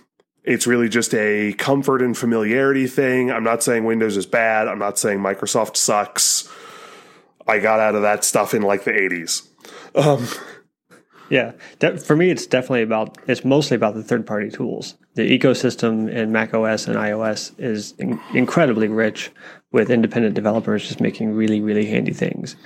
[0.45, 3.31] it's really just a comfort and familiarity thing.
[3.31, 4.69] I'm not saying Windows is bad.
[4.69, 6.49] I'm not saying Microsoft sucks.
[7.47, 9.49] I got out of that stuff in like the 80s.
[9.95, 10.27] Um,
[11.31, 11.53] yeah,
[11.99, 13.19] for me, it's definitely about.
[13.29, 14.97] It's mostly about the third-party tools.
[15.15, 19.31] The ecosystem in Mac OS and iOS is in, incredibly rich
[19.71, 22.57] with independent developers just making really, really handy things.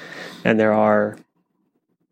[0.45, 1.19] And there are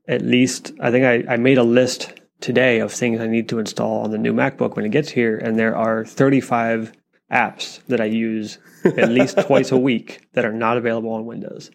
[0.06, 2.12] at least, I think I, I made a list
[2.44, 5.36] today of things I need to install on the new MacBook when it gets here,
[5.38, 6.92] and there are 35
[7.32, 11.70] apps that I use at least twice a week that are not available on Windows.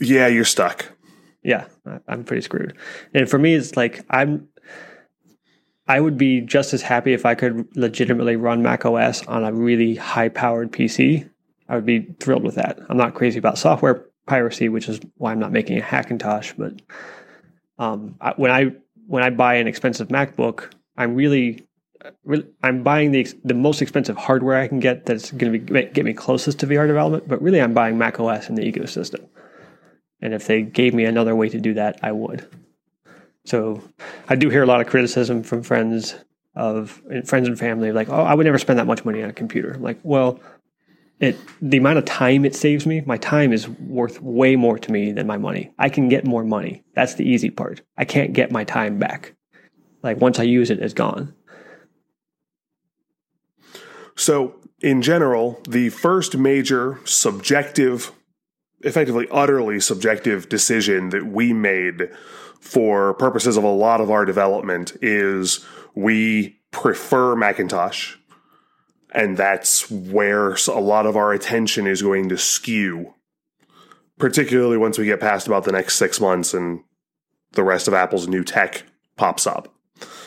[0.00, 0.86] Yeah, you're stuck
[1.42, 1.64] yeah,
[2.06, 2.76] I'm pretty screwed.
[3.14, 4.48] And for me, it's like I'm.
[5.86, 9.52] I would be just as happy if I could legitimately run Mac OS on a
[9.52, 11.28] really high powered PC.
[11.66, 12.78] I would be thrilled with that.
[12.90, 16.52] I'm not crazy about software piracy, which is why I'm not making a Hackintosh.
[16.58, 16.82] But
[17.78, 18.72] um, I, when I
[19.06, 21.66] when I buy an expensive MacBook, I'm really,
[22.24, 25.84] really I'm buying the the most expensive hardware I can get that's going to be
[25.84, 27.28] get me closest to VR development.
[27.28, 29.28] But really, I'm buying Mac OS and the ecosystem.
[30.20, 32.48] And if they gave me another way to do that, I would.
[33.44, 33.82] So
[34.28, 36.16] I do hear a lot of criticism from friends
[36.54, 39.32] of friends and family like, oh, I would never spend that much money on a
[39.32, 39.72] computer.
[39.72, 40.40] I'm like, well,
[41.20, 44.92] it the amount of time it saves me, my time is worth way more to
[44.92, 45.72] me than my money.
[45.78, 46.84] I can get more money.
[46.94, 47.82] That's the easy part.
[47.96, 49.34] I can't get my time back.
[50.02, 51.34] Like once I use it, it's gone.
[54.14, 58.12] So, in general, the first major subjective,
[58.80, 62.10] effectively utterly subjective decision that we made
[62.60, 68.17] for purposes of a lot of our development is we prefer Macintosh.
[69.14, 73.14] And that's where a lot of our attention is going to skew,
[74.18, 76.82] particularly once we get past about the next six months and
[77.52, 78.84] the rest of Apple's new tech
[79.16, 79.74] pops up.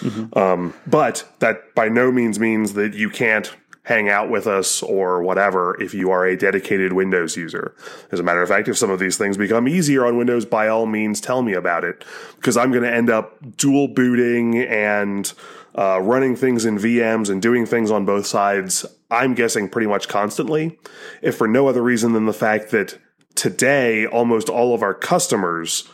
[0.02, 0.38] Mm-hmm.
[0.38, 5.24] Um, but that by no means means that you can't hang out with us or
[5.24, 7.76] whatever if you are a dedicated Windows user.
[8.12, 10.68] As a matter of fact, if some of these things become easier on Windows, by
[10.68, 15.32] all means tell me about it because I'm going to end up dual booting and
[15.76, 18.86] uh, running things in VMs and doing things on both sides.
[19.10, 20.80] I'm guessing pretty much constantly,
[21.22, 22.98] if for no other reason than the fact that
[23.36, 25.88] today almost all of our customers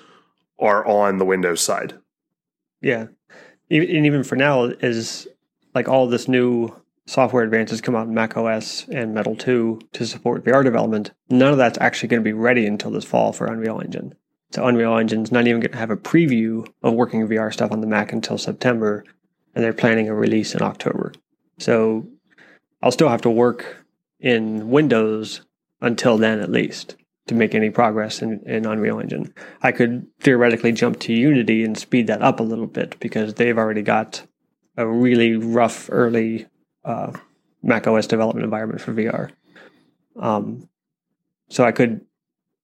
[0.60, 1.98] are on the Windows side.
[2.82, 3.08] Yeah.
[3.70, 5.28] And even for now, is
[5.76, 6.74] like all this new
[7.06, 11.52] software advances come out in Mac OS and Metal 2 to support VR development, none
[11.52, 14.14] of that's actually going to be ready until this fall for Unreal Engine.
[14.52, 17.82] So Unreal Engine's not even going to have a preview of working VR stuff on
[17.82, 19.04] the Mac until September,
[19.56, 21.14] and they're planning a release in October.
[21.60, 22.08] So
[22.82, 23.86] I'll still have to work
[24.20, 25.42] in Windows
[25.82, 26.96] until then, at least,
[27.28, 29.34] to make any progress in, in Unreal Engine.
[29.62, 33.58] I could theoretically jump to Unity and speed that up a little bit because they've
[33.58, 34.26] already got
[34.76, 36.48] a really rough early
[36.86, 37.12] uh,
[37.64, 39.32] Mac OS development environment for VR.
[40.20, 40.70] Um,
[41.50, 42.02] so I could,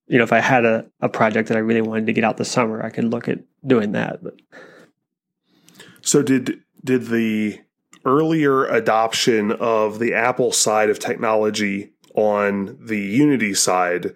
[0.08, 2.38] you know, if I had a, a project that I really wanted to get out
[2.38, 4.24] this summer, I could look at doing that.
[4.24, 4.40] But
[6.02, 7.60] so did did the
[8.06, 14.14] earlier adoption of the Apple side of technology on the Unity side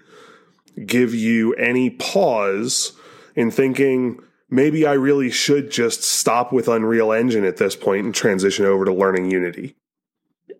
[0.85, 2.93] give you any pause
[3.35, 8.13] in thinking maybe I really should just stop with Unreal Engine at this point and
[8.13, 9.75] transition over to learning Unity?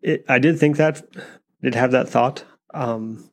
[0.01, 1.03] it, I did think that,
[1.61, 2.43] did have that thought.
[2.73, 3.29] Um,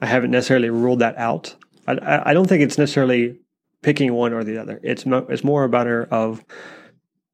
[0.00, 1.54] I haven't necessarily ruled that out.
[1.86, 3.38] I, I don't think it's necessarily
[3.82, 4.80] picking one or the other.
[4.82, 6.44] It's mo- it's more a matter of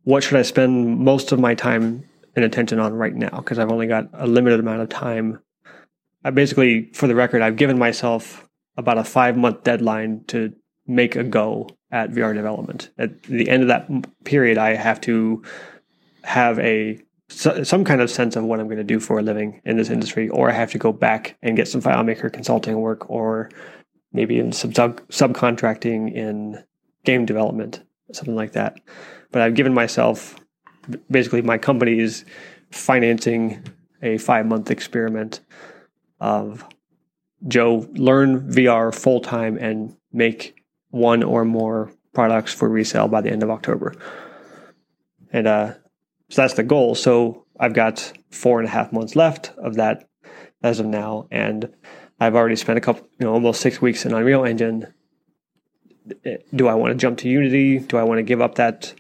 [0.05, 3.71] what should I spend most of my time and attention on right now because I've
[3.71, 5.41] only got a limited amount of time.
[6.25, 10.53] I basically, for the record, I've given myself about a five month deadline to
[10.87, 12.91] make a go at VR development.
[12.99, 15.43] At the end of that period, I have to
[16.25, 19.63] have a some kind of sense of what I'm going to do for a living
[19.65, 23.09] in this industry, or I have to go back and get some FileMaker consulting work,
[23.09, 23.51] or
[24.13, 26.63] maybe in some sub- subcontracting in
[27.05, 27.81] game development,
[28.13, 28.81] something like that.
[29.33, 30.37] But I've given myself
[31.11, 32.25] basically my company is
[32.71, 33.65] financing
[34.03, 35.41] a five month experiment
[36.21, 36.65] of
[37.49, 40.55] Joe learn VR full time and make
[40.91, 43.95] one or more products for resale by the end of October.
[45.33, 45.75] And uh,
[46.29, 46.95] so that's the goal.
[46.95, 50.09] So I've got four and a half months left of that
[50.63, 51.73] as of now, and
[52.21, 54.93] I've already spent a couple, you know, almost six weeks in Unreal Engine.
[56.55, 57.79] Do I want to jump to Unity?
[57.81, 58.95] Do I want to give up that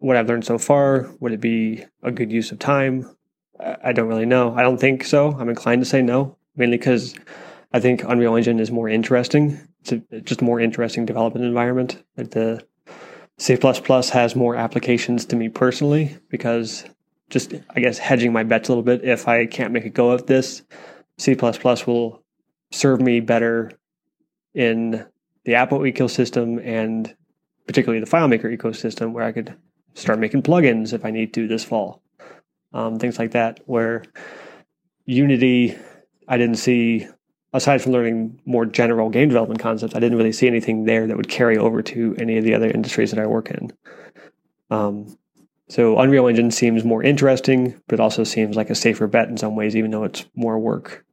[0.00, 1.08] what I've learned so far?
[1.20, 3.08] Would it be a good use of time?
[3.84, 4.54] I don't really know.
[4.54, 5.32] I don't think so.
[5.38, 7.14] I'm inclined to say no, mainly because
[7.72, 9.60] I think Unreal Engine is more interesting.
[9.80, 12.02] It's a, just a more interesting development environment.
[12.16, 12.64] Like the
[13.36, 16.84] C++ has more applications to me personally because
[17.28, 19.04] just, I guess, hedging my bets a little bit.
[19.04, 20.62] If I can't make a go of this,
[21.18, 21.34] C++
[21.86, 22.22] will
[22.72, 23.72] serve me better
[24.54, 25.06] in
[25.44, 27.14] the Apple ecosystem and
[27.66, 29.54] particularly the FileMaker ecosystem where I could
[29.94, 32.02] start making plugins if I need to this fall.
[32.72, 34.04] Um, things like that, where
[35.04, 35.76] Unity,
[36.28, 37.08] I didn't see
[37.52, 41.16] aside from learning more general game development concepts, I didn't really see anything there that
[41.16, 43.72] would carry over to any of the other industries that I work in.
[44.70, 45.18] Um,
[45.68, 49.36] so Unreal Engine seems more interesting, but it also seems like a safer bet in
[49.36, 51.04] some ways, even though it's more work.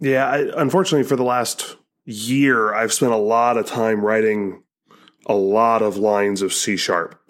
[0.00, 4.63] Yeah, I, unfortunately, for the last year, I've spent a lot of time writing
[5.26, 7.20] a lot of lines of C sharp.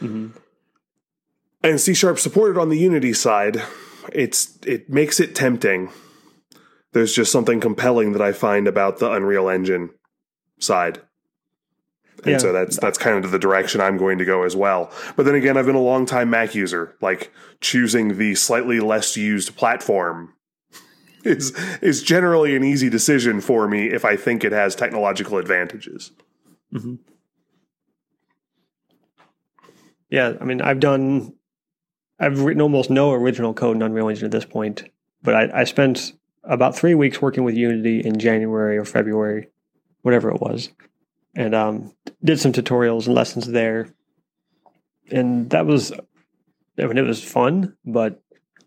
[0.00, 0.28] Mm-hmm.
[1.62, 3.62] And C sharp supported on the Unity side
[4.12, 5.90] it's it makes it tempting.
[6.92, 9.90] There's just something compelling that I find about the Unreal Engine
[10.58, 11.00] side.
[12.18, 12.38] And yeah.
[12.38, 14.90] so that's that's kind of the direction I'm going to go as well.
[15.16, 16.96] But then again, I've been a long time Mac user.
[17.00, 20.34] Like choosing the slightly less used platform
[21.24, 21.50] is
[21.82, 26.12] is generally an easy decision for me if I think it has technological advantages.
[26.72, 26.94] Mm-hmm.
[30.14, 31.34] Yeah, I mean, I've done,
[32.20, 34.84] I've written almost no original code in Unreal Engine at this point,
[35.24, 36.12] but I, I spent
[36.44, 39.48] about three weeks working with Unity in January or February,
[40.02, 40.70] whatever it was,
[41.34, 41.92] and um,
[42.22, 43.92] did some tutorials and lessons there.
[45.10, 45.90] And that was,
[46.78, 48.22] I mean, it was fun, but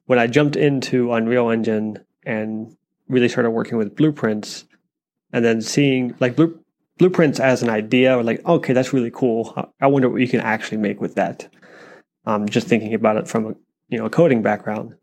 [0.06, 2.76] when I jumped into Unreal Engine and
[3.08, 4.66] really started working with blueprints,
[5.32, 6.60] and then seeing like blue,
[6.98, 9.72] blueprints as an idea, or like, okay, that's really cool.
[9.80, 11.48] I wonder what you can actually make with that.
[12.26, 13.56] Um, just thinking about it from a
[13.90, 14.96] you know a coding background.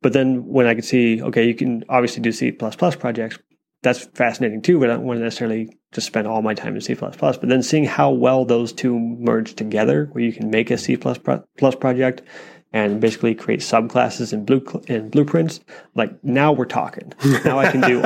[0.00, 3.38] But then when I could see, okay, you can obviously do C projects,
[3.82, 6.80] that's fascinating too, but I don't want to necessarily just spend all my time in
[6.80, 6.94] C++.
[6.94, 10.96] But then seeing how well those two merge together, where you can make a C++
[10.96, 12.22] project
[12.72, 15.60] and basically create subclasses in blue in blueprints,
[15.94, 17.12] like now we're talking.
[17.44, 18.02] Now I can do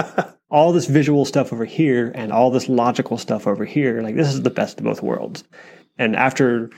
[0.48, 4.00] all this visual stuff over here and all this logical stuff over here.
[4.02, 5.44] Like this is the best of both worlds.
[5.98, 6.70] And after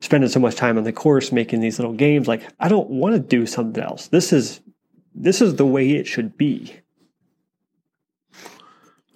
[0.00, 3.14] spending so much time on the course making these little games, like I don't want
[3.14, 4.08] to do something else.
[4.08, 4.60] This is
[5.14, 6.74] this is the way it should be.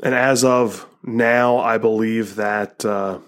[0.03, 3.19] And as of now, I believe that uh,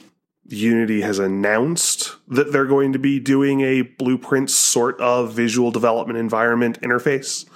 [0.46, 6.18] Unity has announced that they're going to be doing a blueprint sort of visual development
[6.18, 7.46] environment interface.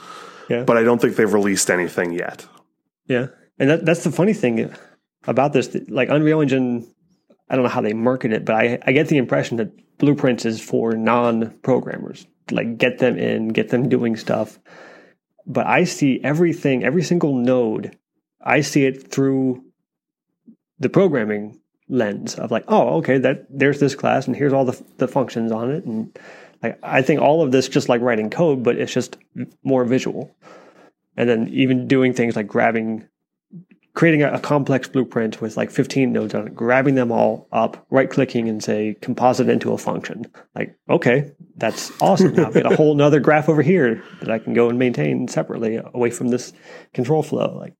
[0.49, 0.65] Yeah.
[0.65, 2.47] But I don't think they've released anything yet.
[3.07, 3.29] Yeah.
[3.59, 4.75] And that, that's the funny thing
[5.27, 5.77] about this.
[5.89, 6.87] Like Unreal Engine,
[7.49, 10.45] I don't know how they market it, but I, I get the impression that Blueprints
[10.45, 12.27] is for non programmers.
[12.51, 14.59] Like get them in, get them doing stuff.
[15.47, 17.97] But I see everything, every single node,
[18.41, 19.65] I see it through
[20.79, 24.81] the programming lens of like, oh, okay, that there's this class and here's all the,
[24.99, 25.85] the functions on it.
[25.85, 26.17] And
[26.63, 29.17] like, I think all of this just like writing code, but it's just
[29.63, 30.35] more visual
[31.17, 33.09] and then even doing things like grabbing
[33.95, 37.85] creating a, a, complex blueprint with like 15 nodes on it, grabbing them all up,
[37.91, 40.25] right clicking and say composite into a function.
[40.55, 42.33] Like, okay, that's awesome.
[42.33, 45.29] Now I've got a whole nother graph over here that I can go and maintain
[45.29, 46.53] separately away from this
[46.95, 47.57] control flow.
[47.59, 47.75] Like,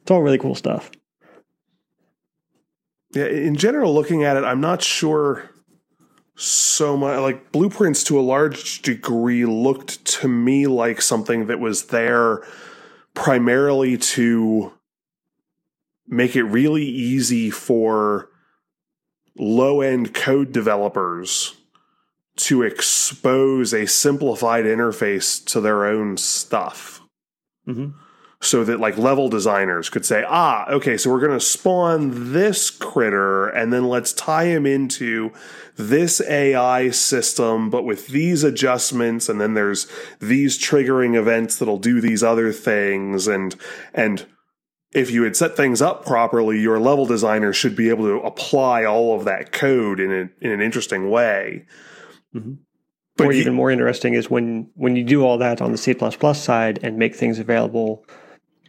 [0.00, 0.90] it's all really cool stuff.
[3.14, 5.50] Yeah, in general, looking at it, I'm not sure
[6.36, 11.86] so much like blueprints to a large degree looked to me like something that was
[11.86, 12.44] there
[13.18, 14.72] primarily to
[16.06, 18.30] make it really easy for
[19.36, 21.56] low end code developers
[22.36, 27.02] to expose a simplified interface to their own stuff.
[27.66, 27.90] Mm-hmm
[28.40, 32.70] so that like level designers could say, ah, okay, so we're going to spawn this
[32.70, 35.32] critter and then let's tie him into
[35.76, 39.28] this AI system, but with these adjustments.
[39.28, 39.88] And then there's
[40.20, 43.26] these triggering events that'll do these other things.
[43.26, 43.56] And,
[43.92, 44.24] and
[44.92, 48.84] if you had set things up properly, your level designer should be able to apply
[48.84, 51.66] all of that code in, a, in an interesting way.
[52.34, 52.54] Mm-hmm.
[53.16, 55.92] But or even more interesting is when when you do all that on the C
[56.34, 58.06] side and make things available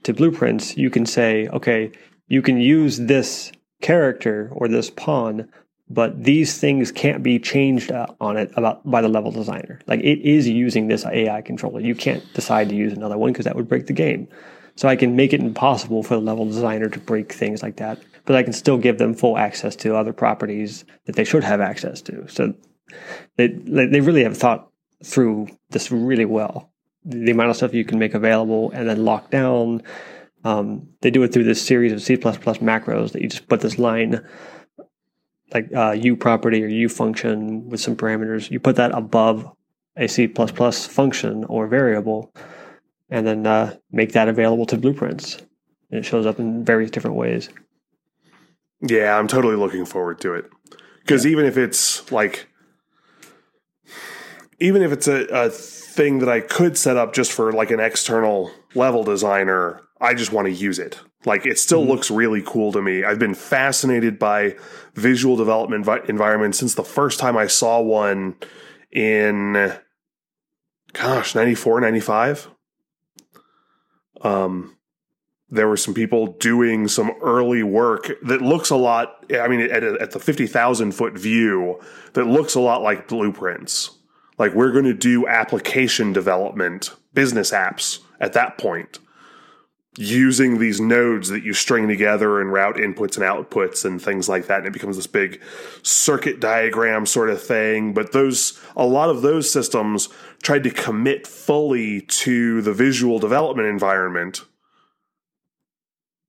[0.10, 1.92] to blueprints, you can say, okay,
[2.28, 3.52] you can use this
[3.82, 5.48] character or this pawn,
[5.88, 9.80] but these things can't be changed uh, on it about by the level designer.
[9.86, 11.80] Like it is using this AI controller.
[11.80, 14.28] You can't decide to use another one because that would break the game.
[14.76, 18.00] So I can make it impossible for the level designer to break things like that,
[18.26, 21.62] but I can still give them full access to other properties that they should have
[21.62, 22.28] access to.
[22.28, 22.56] So
[23.38, 24.72] they they really have thought
[25.04, 26.72] through this really well
[27.06, 29.82] the amount of stuff you can make available and then lock down.
[30.44, 33.78] Um, they do it through this series of C++ macros that you just put this
[33.78, 34.26] line,
[35.54, 38.50] like uh, U property or U function with some parameters.
[38.50, 39.52] You put that above
[39.98, 42.34] a C++ function or variable,
[43.10, 45.38] and then uh, make that available to blueprints.
[45.92, 47.50] And it shows up in various different ways.
[48.82, 50.50] Yeah, I'm totally looking forward to it.
[51.02, 51.32] Because yeah.
[51.32, 52.48] even if it's like,
[54.60, 55.50] even if it's a, a
[56.00, 59.82] thing that I could set up just for like an external level designer.
[60.00, 60.98] I just want to use it.
[61.26, 61.92] Like it still mm-hmm.
[61.92, 63.04] looks really cool to me.
[63.04, 64.56] I've been fascinated by
[64.94, 68.38] visual development vi- environments since the first time I saw one
[68.94, 69.74] in
[70.94, 72.48] gosh, 94, 95.
[74.22, 74.78] Um
[75.50, 79.84] there were some people doing some early work that looks a lot I mean at,
[79.84, 81.82] at the 50,000 foot view
[82.14, 83.99] that looks a lot like blueprints
[84.40, 89.00] like we're going to do application development, business apps at that point
[89.98, 94.48] using these nodes that you string together and route inputs and outputs and things like
[94.48, 95.42] that and it becomes this big
[95.84, 97.94] circuit diagram sort of thing.
[97.94, 100.08] But those a lot of those systems
[100.42, 104.46] tried to commit fully to the visual development environment.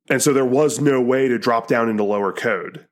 [0.08, 2.88] And so there was no way to drop down into lower code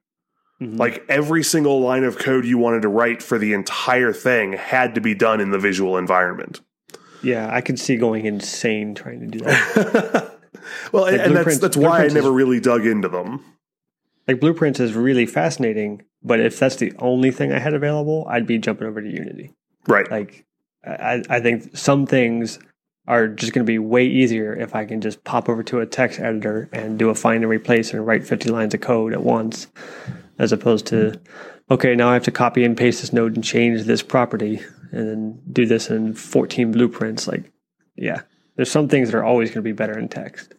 [0.61, 0.77] Mm-hmm.
[0.77, 4.95] Like every single line of code you wanted to write for the entire thing had
[4.97, 6.61] to be done in the visual environment.
[7.23, 10.35] Yeah, I could see going insane trying to do that.
[10.93, 13.45] well, and, and that's that's why I Blueprints is- never really dug into them.
[14.27, 18.47] like blueprints is really fascinating, but if that's the only thing I had available, I'd
[18.47, 19.55] be jumping over to Unity.
[19.87, 20.11] Right.
[20.11, 20.45] Like,
[20.85, 22.59] I, I think some things
[23.07, 25.87] are just going to be way easier if I can just pop over to a
[25.87, 29.23] text editor and do a find and replace and write 50 lines of code at
[29.23, 29.67] once,
[30.39, 31.21] as opposed to,
[31.71, 34.61] okay, now I have to copy and paste this node and change this property
[34.93, 37.27] and then do this in 14 blueprints.
[37.27, 37.51] Like,
[37.97, 38.23] yeah,
[38.57, 40.55] there's some things that are always going to be better in text.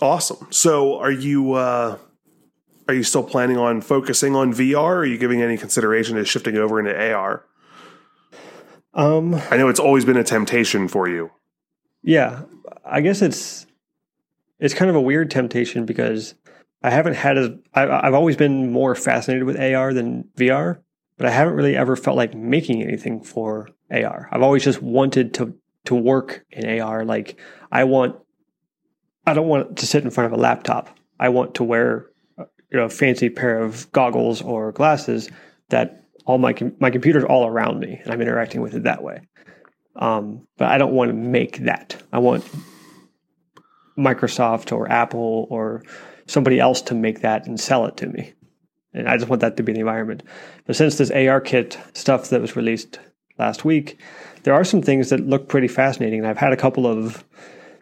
[0.00, 0.48] Awesome.
[0.50, 1.96] So, are you uh,
[2.88, 4.76] are you still planning on focusing on VR?
[4.76, 7.44] Or are you giving any consideration to shifting over into AR?
[8.92, 11.30] Um, I know it's always been a temptation for you.
[12.02, 12.42] Yeah,
[12.84, 13.66] I guess it's
[14.64, 16.34] it's kind of a weird temptation because
[16.82, 20.78] I haven't had as I, I've always been more fascinated with AR than VR,
[21.18, 24.26] but I haven't really ever felt like making anything for AR.
[24.32, 25.54] I've always just wanted to
[25.84, 27.04] to work in AR.
[27.04, 27.38] Like
[27.70, 28.16] I want,
[29.26, 30.88] I don't want to sit in front of a laptop.
[31.20, 32.06] I want to wear
[32.38, 32.46] you
[32.78, 35.28] know a fancy pair of goggles or glasses
[35.68, 39.20] that all my my computer's all around me and I'm interacting with it that way.
[39.96, 42.02] Um, but I don't want to make that.
[42.14, 42.46] I want
[43.98, 45.82] Microsoft or Apple or
[46.26, 48.32] somebody else to make that and sell it to me.
[48.92, 50.22] And I just want that to be the environment.
[50.66, 53.00] But since this ARKit stuff that was released
[53.38, 54.00] last week,
[54.44, 56.20] there are some things that look pretty fascinating.
[56.20, 57.24] And I've had a couple of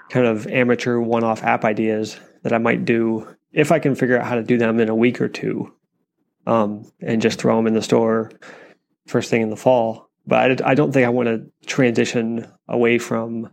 [0.09, 4.19] kind of amateur one off app ideas that I might do if I can figure
[4.19, 5.73] out how to do them in a week or two
[6.47, 8.33] um, and just throw them in the store
[9.07, 10.11] first thing in the fall.
[10.27, 13.51] But I, I don't think I want to transition away from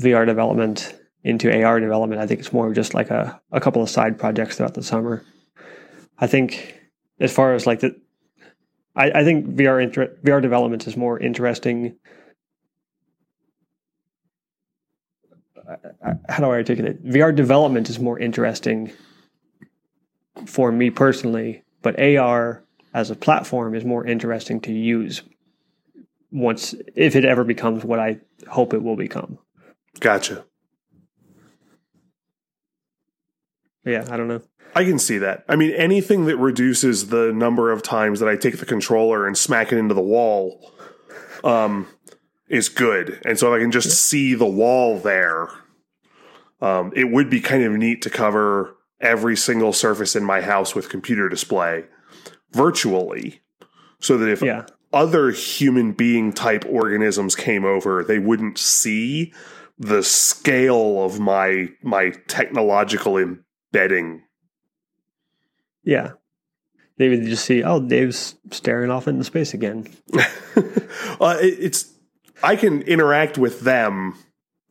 [0.00, 2.20] VR development into AR development.
[2.20, 5.24] I think it's more just like a, a couple of side projects throughout the summer.
[6.18, 6.80] I think
[7.20, 7.96] as far as like the,
[8.96, 11.96] I, I think VR inter, VR development is more interesting.
[16.28, 17.04] How do I articulate?
[17.04, 18.92] VR development is more interesting
[20.46, 22.64] for me personally, but AR
[22.94, 25.22] as a platform is more interesting to use
[26.30, 28.18] once if it ever becomes what I
[28.48, 29.38] hope it will become.
[30.00, 30.44] Gotcha.
[33.84, 34.42] Yeah, I don't know.
[34.74, 35.44] I can see that.
[35.48, 39.36] I mean, anything that reduces the number of times that I take the controller and
[39.36, 40.72] smack it into the wall
[41.44, 41.86] um,
[42.48, 43.20] is good.
[43.24, 45.48] And so if I can just see the wall there,
[46.62, 50.74] um, it would be kind of neat to cover every single surface in my house
[50.74, 51.84] with computer display
[52.52, 53.40] virtually
[54.00, 54.66] so that if Yeah.
[54.92, 59.32] other human being type organisms came over, they wouldn't see
[59.78, 63.16] the scale of my my technological
[63.72, 64.22] embedding.
[65.84, 66.12] Yeah.
[66.98, 69.88] They would just see, oh, Dave's staring off into space again.
[70.14, 71.92] uh, it, it's
[72.42, 74.14] I can interact with them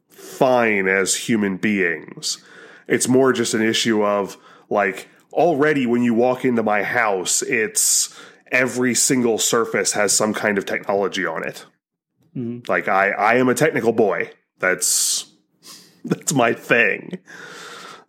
[0.10, 2.44] fine as human beings.
[2.88, 4.38] It's more just an issue of
[4.70, 8.18] like already when you walk into my house, it's
[8.52, 11.66] every single surface has some kind of technology on it.
[12.36, 12.68] Mhm.
[12.68, 14.32] Like I, I am a technical boy.
[14.60, 15.26] That's
[16.06, 17.18] that's my thing.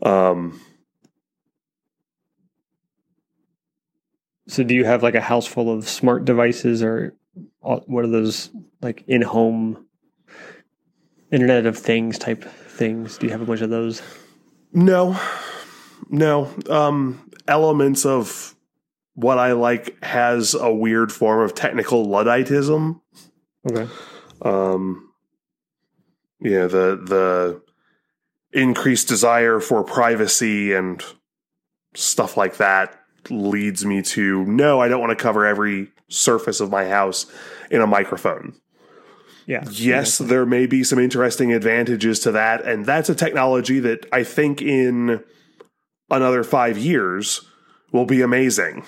[0.03, 0.61] Um,
[4.49, 7.15] So, do you have like a house full of smart devices or
[7.61, 9.87] what are those like in home
[11.31, 13.19] Internet of Things type things?
[13.19, 14.03] Do you have a bunch of those?
[14.73, 15.19] No,
[16.09, 16.53] no.
[16.69, 18.55] Um, elements of
[19.15, 23.01] what I like has a weird form of technical ludditism.
[23.71, 23.89] Okay.
[24.41, 25.13] Um,
[26.41, 27.63] yeah, the the
[28.53, 31.03] increased desire for privacy and
[31.95, 36.71] stuff like that leads me to no, I don't want to cover every surface of
[36.71, 37.27] my house
[37.71, 38.55] in a microphone.
[39.47, 39.65] Yeah.
[39.71, 42.65] Yes, there may be some interesting advantages to that.
[42.65, 45.23] And that's a technology that I think in
[46.11, 47.41] another five years
[47.93, 48.85] will be amazing.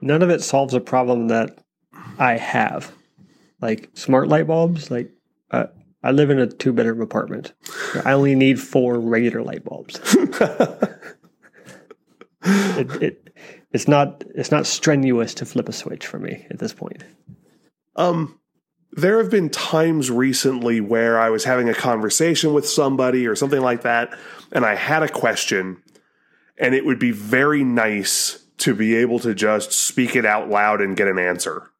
[0.00, 1.58] None of it solves a problem that
[2.18, 2.92] I have.
[3.60, 5.10] Like smart light bulbs, like
[5.50, 5.66] uh,
[6.02, 7.52] I live in a two bedroom apartment.
[8.04, 9.98] I only need four regular light bulbs.
[12.46, 13.36] it, it
[13.72, 17.04] it's not it's not strenuous to flip a switch for me at this point.
[17.96, 18.38] Um,
[18.92, 23.60] there have been times recently where I was having a conversation with somebody or something
[23.60, 24.16] like that,
[24.52, 25.82] and I had a question,
[26.58, 30.80] and it would be very nice to be able to just speak it out loud
[30.80, 31.70] and get an answer.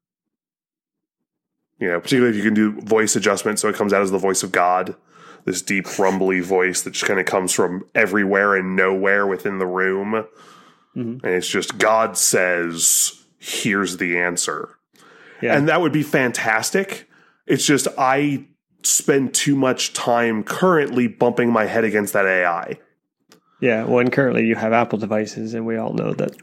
[1.78, 4.18] You know, particularly if you can do voice adjustment so it comes out as the
[4.18, 4.96] voice of God.
[5.46, 9.66] this deep rumbly voice that just kind of comes from everywhere and nowhere within the
[9.66, 10.26] room.
[10.96, 11.22] Mhm.
[11.22, 14.70] And it's just God says, here's the answer.
[15.42, 15.56] Yeah.
[15.56, 17.08] And that would be fantastic.
[17.46, 18.46] It's just I
[18.82, 22.78] spend too much time currently bumping my head against that AI.
[23.60, 26.36] Yeah, well, and currently you have Apple devices, and we all know that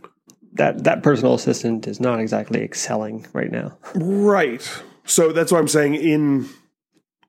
[0.54, 3.78] that that personal assistant is not exactly excelling right now.
[3.96, 4.68] Right.
[5.06, 5.96] So that's what I'm saying.
[5.96, 6.50] In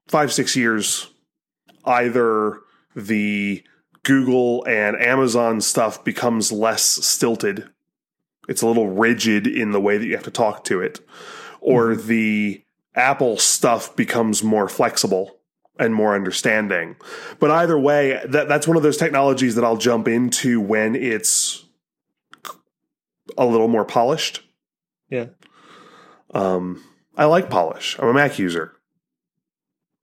[0.08, 1.10] five, six years,
[1.84, 2.60] either
[2.96, 3.62] the
[4.04, 7.68] Google and Amazon stuff becomes less stilted,
[8.48, 11.00] it's a little rigid in the way that you have to talk to it,
[11.60, 12.62] or the
[12.94, 15.38] Apple stuff becomes more flexible
[15.78, 16.96] and more understanding.
[17.40, 21.64] But either way, that, that's one of those technologies that I'll jump into when it's
[23.36, 24.42] a little more polished.
[25.08, 25.26] Yeah.
[26.32, 26.84] Um,
[27.16, 27.96] I like polish.
[27.98, 28.73] I'm a Mac user.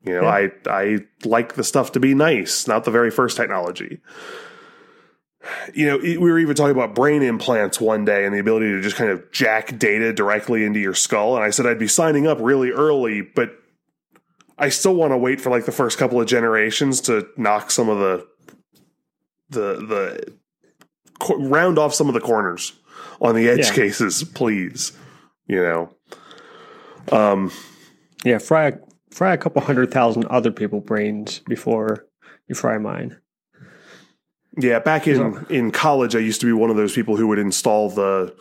[0.04, 0.30] You know, Yeah.
[0.30, 4.00] I I like the stuff to be nice, not the very first technology.
[5.74, 8.82] You know, we were even talking about brain implants one day and the ability to
[8.82, 11.36] just kind of jack data directly into your skull.
[11.36, 13.52] And I said I'd be signing up really early, but
[14.60, 17.90] I still want to wait for like the first couple of generations to knock some
[17.90, 18.28] of the
[19.50, 20.34] the
[21.20, 22.74] the round off some of the corners
[23.20, 23.74] on the edge Yeah.
[23.74, 24.92] cases, please.
[25.48, 25.90] You know,
[27.12, 27.52] um,
[28.24, 28.74] Yeah, fry
[29.12, 32.06] fry a couple hundred thousand other people brains before
[32.48, 33.18] you fry mine.
[34.58, 37.28] Yeah, back in So- in college, I used to be one of those people who
[37.28, 38.34] would install the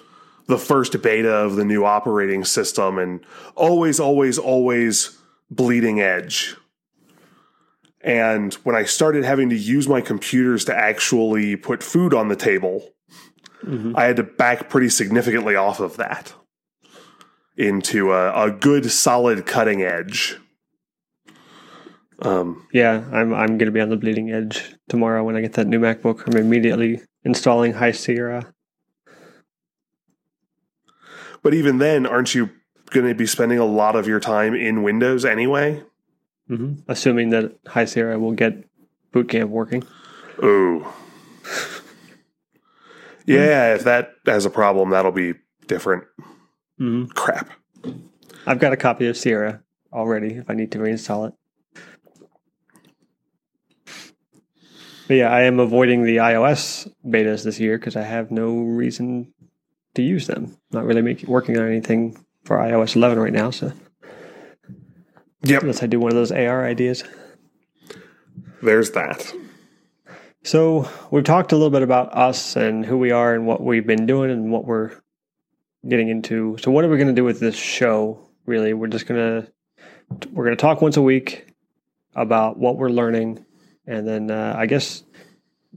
[0.47, 3.21] the first beta of the new operating system, and
[3.55, 5.17] always, always, always
[5.49, 6.57] bleeding edge.
[8.01, 12.35] And when I started having to use my computers to actually put food on the
[12.37, 12.89] table,
[13.65, 13.93] Mhm.
[13.95, 16.33] I had to back pretty significantly off of that
[17.57, 20.39] into a, a good, solid cutting edge.
[22.23, 25.67] Um, Yeah, I'm I'm gonna be on the bleeding edge tomorrow when I get that
[25.67, 26.27] new MacBook.
[26.27, 28.53] I'm immediately installing High Sierra.
[31.43, 32.51] But even then, aren't you
[32.91, 35.83] going to be spending a lot of your time in Windows anyway?
[36.49, 38.63] hmm Assuming that High Sierra will get
[39.13, 39.83] boot camp working.
[40.45, 40.87] Ooh.
[43.27, 45.35] Yeah, if that has a problem, that'll be
[45.67, 46.05] different.
[46.79, 47.49] hmm Crap.
[48.47, 49.63] I've got a copy of Sierra
[49.93, 51.35] already if I need to reinstall it.
[55.11, 59.35] But yeah, I am avoiding the iOS betas this year because I have no reason
[59.95, 60.57] to use them.
[60.71, 63.51] Not really making working on anything for iOS 11 right now.
[63.51, 63.73] So
[65.43, 67.03] Yep, unless I do one of those AR ideas.
[68.63, 69.35] there's that.
[70.45, 73.85] So we've talked a little bit about us and who we are and what we've
[73.85, 74.93] been doing and what we're
[75.89, 76.57] getting into.
[76.61, 78.31] So what are we going to do with this show?
[78.47, 79.49] Really, we're just gonna
[80.31, 81.49] we're gonna talk once a week
[82.15, 83.45] about what we're learning,
[83.91, 85.03] and then uh, I guess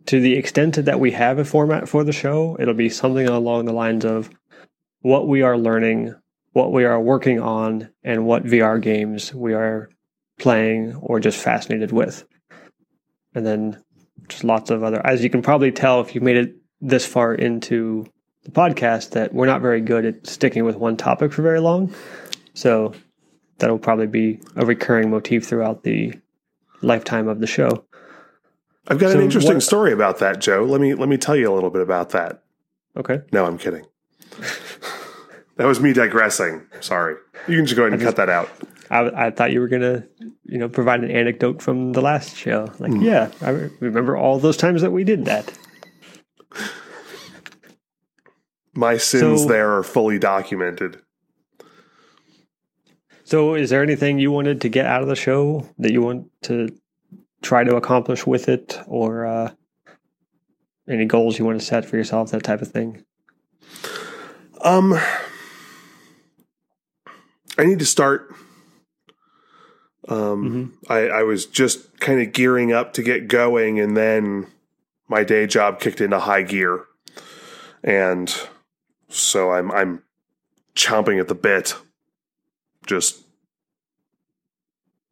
[0.06, 3.66] to the extent that we have a format for the show, it'll be something along
[3.66, 4.30] the lines of
[5.02, 6.14] what we are learning,
[6.52, 9.90] what we are working on, and what VR games we are
[10.40, 12.26] playing or just fascinated with.
[13.34, 13.84] And then
[14.28, 17.34] just lots of other as you can probably tell if you made it this far
[17.34, 18.06] into
[18.44, 21.94] the podcast that we're not very good at sticking with one topic for very long
[22.54, 22.94] so
[23.58, 26.14] that'll probably be a recurring motif throughout the
[26.82, 27.86] lifetime of the show
[28.88, 30.64] I've got So an interesting what- story about that, Joe.
[30.64, 32.44] Let me let me tell you a little bit about that.
[32.98, 33.86] okay No, I'm kidding.
[35.58, 36.64] that was me digressing.
[36.82, 37.16] Sorry.
[37.48, 38.50] You can just go ahead and cut that out.
[38.92, 40.04] I, I thought you were gonna
[40.46, 43.02] you know provide an anecdote from the last show like hmm.
[43.02, 45.52] yeah i remember all those times that we did that
[48.76, 51.00] My sins So- there are fully documented.
[53.24, 56.28] so is there anything you wanted to get out of the show that you want
[56.44, 56.70] to
[57.44, 59.52] try to accomplish with it or uh,
[60.90, 63.04] any goals you want to set for yourself that type of thing
[64.62, 64.94] Um,
[67.58, 68.34] I need to start.
[70.08, 74.48] Um, I, I was just kind of gearing up to get going, and then
[75.08, 76.86] my day job kicked into high gear,
[77.84, 78.34] and
[79.10, 80.04] so I'm I'm
[80.76, 81.76] chomping at the bit.
[82.88, 83.23] Just.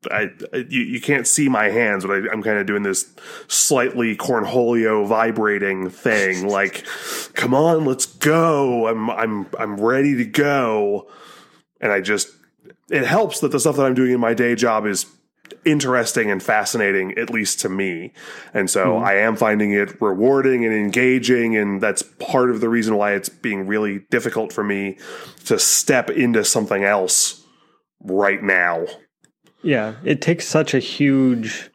[0.09, 3.13] I, you, you can't see my hands, but I, I'm kind of doing this
[3.47, 6.47] slightly cornholio vibrating thing.
[6.51, 6.85] Like,
[7.33, 8.87] come on, let's go.
[8.87, 11.07] I'm I'm I'm ready to go.
[11.79, 12.29] And I just
[12.89, 15.05] it helps that the stuff that I'm doing in my day job is
[15.65, 18.11] interesting and fascinating, at least to me.
[18.53, 19.03] And so hmm.
[19.03, 23.29] I am finding it rewarding and engaging, and that's part of the reason why it's
[23.29, 24.97] being really difficult for me
[25.45, 27.43] to step into something else
[28.01, 28.85] right now.
[29.63, 31.71] Yeah, it takes such a huge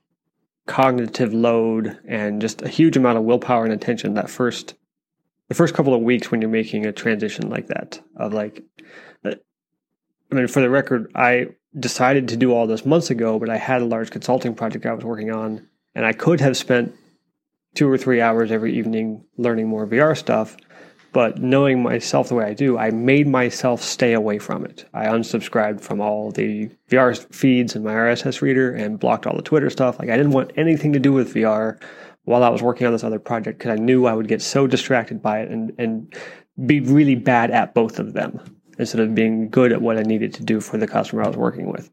[0.67, 4.75] cognitive load and just a huge amount of willpower and attention that first
[5.49, 8.65] the first couple of weeks when you're making a transition like that of like
[9.25, 9.35] uh,
[10.31, 13.57] I mean for the record I decided to do all this months ago but I
[13.57, 16.93] had a large consulting project I was working on and I could have spent
[17.77, 20.57] 2 or 3 hours every evening learning more VR stuff
[21.17, 24.85] but knowing myself the way I do, I made myself stay away from it.
[24.93, 29.41] I unsubscribed from all the VR feeds in my RSS reader and blocked all the
[29.41, 29.99] Twitter stuff.
[29.99, 31.81] Like I didn't want anything to do with VR
[32.25, 34.67] while I was working on this other project because I knew I would get so
[34.67, 36.15] distracted by it and, and
[36.67, 38.39] be really bad at both of them
[38.79, 41.37] instead of being good at what I needed to do for the customer I was
[41.39, 41.91] working with.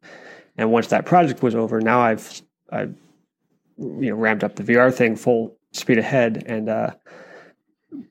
[0.57, 2.41] And once that project was over, now I've
[2.73, 2.93] I've
[3.77, 6.91] you know ramped up the VR thing full speed ahead and uh,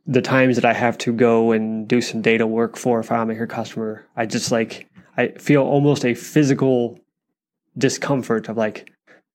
[0.06, 3.48] the times that I have to go and do some data work for a FileMaker
[3.48, 6.98] customer, I just like I feel almost a physical
[7.76, 8.90] discomfort of like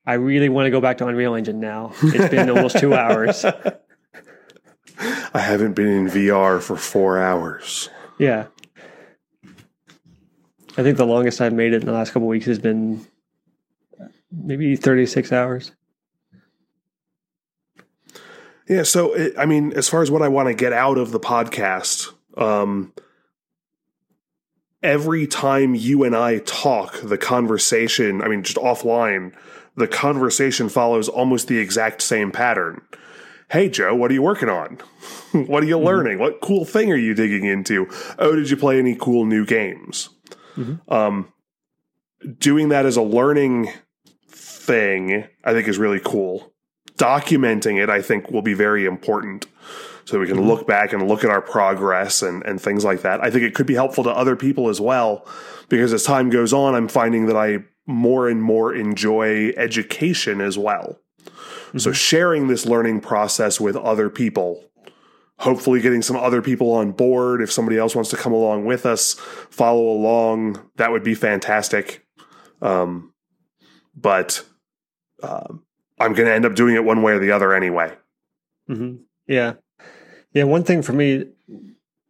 [0.06, 1.92] I really want to go back to Unreal Engine now.
[2.02, 3.44] It's been almost two hours.
[3.44, 7.90] I haven't been in VR for four hours.
[8.18, 8.48] Yeah.
[10.78, 13.06] I think the longest I've made it in the last couple weeks has been
[14.32, 15.72] maybe 36 hours.
[18.68, 21.12] Yeah, so it, I mean, as far as what I want to get out of
[21.12, 22.94] the podcast, um,
[24.84, 29.34] every time you and I talk, the conversation, I mean, just offline,
[29.76, 32.82] the conversation follows almost the exact same pattern.
[33.50, 34.80] Hey, Joe, what are you working on?
[35.32, 35.86] what are you mm-hmm.
[35.86, 36.20] learning?
[36.20, 37.88] What cool thing are you digging into?
[38.20, 40.10] Oh, did you play any cool new games?
[40.58, 40.94] Mm-hmm.
[40.94, 41.32] Um,
[42.38, 43.72] doing that as a learning
[44.28, 46.54] thing, I think, is really cool
[46.98, 49.48] documenting it, I think, will be very important.
[50.06, 50.48] So we can mm-hmm.
[50.48, 53.22] look back and look at our progress and, and things like that.
[53.24, 55.28] I think it could be helpful to other people as well,
[55.70, 60.58] because as time goes on, I'm finding that I more and more enjoy education as
[60.58, 61.00] well.
[61.26, 61.80] Mm-hmm.
[61.80, 64.64] So sharing this learning process with other people,
[65.40, 67.42] hopefully getting some other people on board.
[67.42, 69.16] If somebody else wants to come along with us,
[69.50, 72.06] follow along, that would be fantastic.
[72.62, 73.14] Um,
[73.94, 74.44] but
[75.22, 75.64] um,
[76.00, 77.94] I'm going to end up doing it one way or the other anyway.
[78.70, 78.98] Mm-hmm.
[79.28, 79.54] Yeah.
[80.34, 80.44] Yeah.
[80.44, 81.26] One thing for me,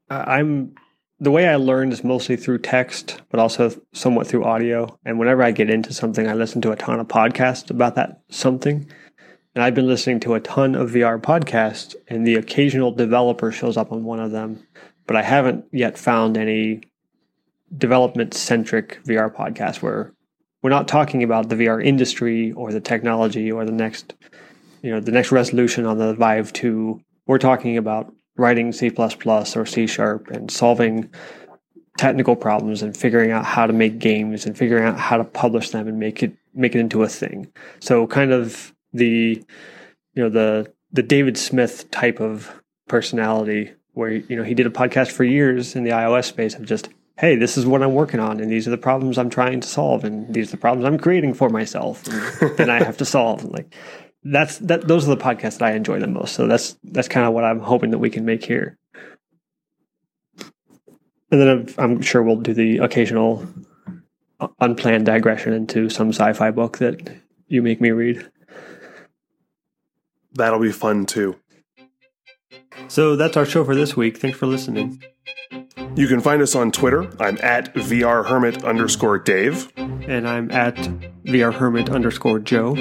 [0.10, 0.76] I'm
[1.20, 5.00] the way I learned is mostly through text, but also somewhat through audio.
[5.06, 8.22] And whenever I get into something, I listen to a ton of podcasts about that
[8.30, 8.90] something.
[9.56, 13.76] And I've been listening to a ton of VR podcasts, and the occasional developer shows
[13.76, 14.64] up on one of them,
[15.08, 16.84] but I haven't yet found any
[17.76, 20.14] development centric VR podcast where
[20.68, 24.16] we're not talking about the VR industry or the technology or the next,
[24.82, 27.00] you know, the next resolution on the Vive 2.
[27.26, 31.10] We're talking about writing C++ or C sharp and solving
[31.98, 35.70] technical problems and figuring out how to make games and figuring out how to publish
[35.70, 37.50] them and make it make it into a thing.
[37.80, 39.42] So kind of the
[40.16, 42.52] you know the the David Smith type of
[42.90, 46.66] personality where you know he did a podcast for years in the iOS space of
[46.66, 49.60] just hey, this is what I'm working on, and these are the problems I'm trying
[49.62, 52.98] to solve, and these are the problems I'm creating for myself, and then I have
[52.98, 53.44] to solve.
[53.44, 53.74] And like
[54.24, 54.88] that's that.
[54.88, 56.34] Those are the podcasts that I enjoy the most.
[56.34, 58.78] So that's that's kind of what I'm hoping that we can make here.
[61.30, 63.46] And then I'm, I'm sure we'll do the occasional
[64.60, 68.30] unplanned digression into some sci-fi book that you make me read.
[70.34, 71.36] That'll be fun too.
[72.88, 74.18] So that's our show for this week.
[74.18, 75.04] Thanks for listening.
[75.98, 77.10] You can find us on Twitter.
[77.20, 79.74] I'm at vrhermit underscore Dave.
[79.78, 80.76] And I'm at
[81.26, 82.76] vrhermit underscore Joe.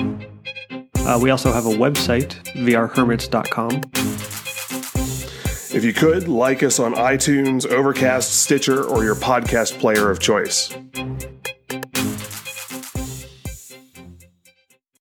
[0.97, 3.81] Uh, we also have a website, vrhermits.com.
[5.75, 10.77] If you could, like us on iTunes, Overcast, Stitcher, or your podcast player of choice.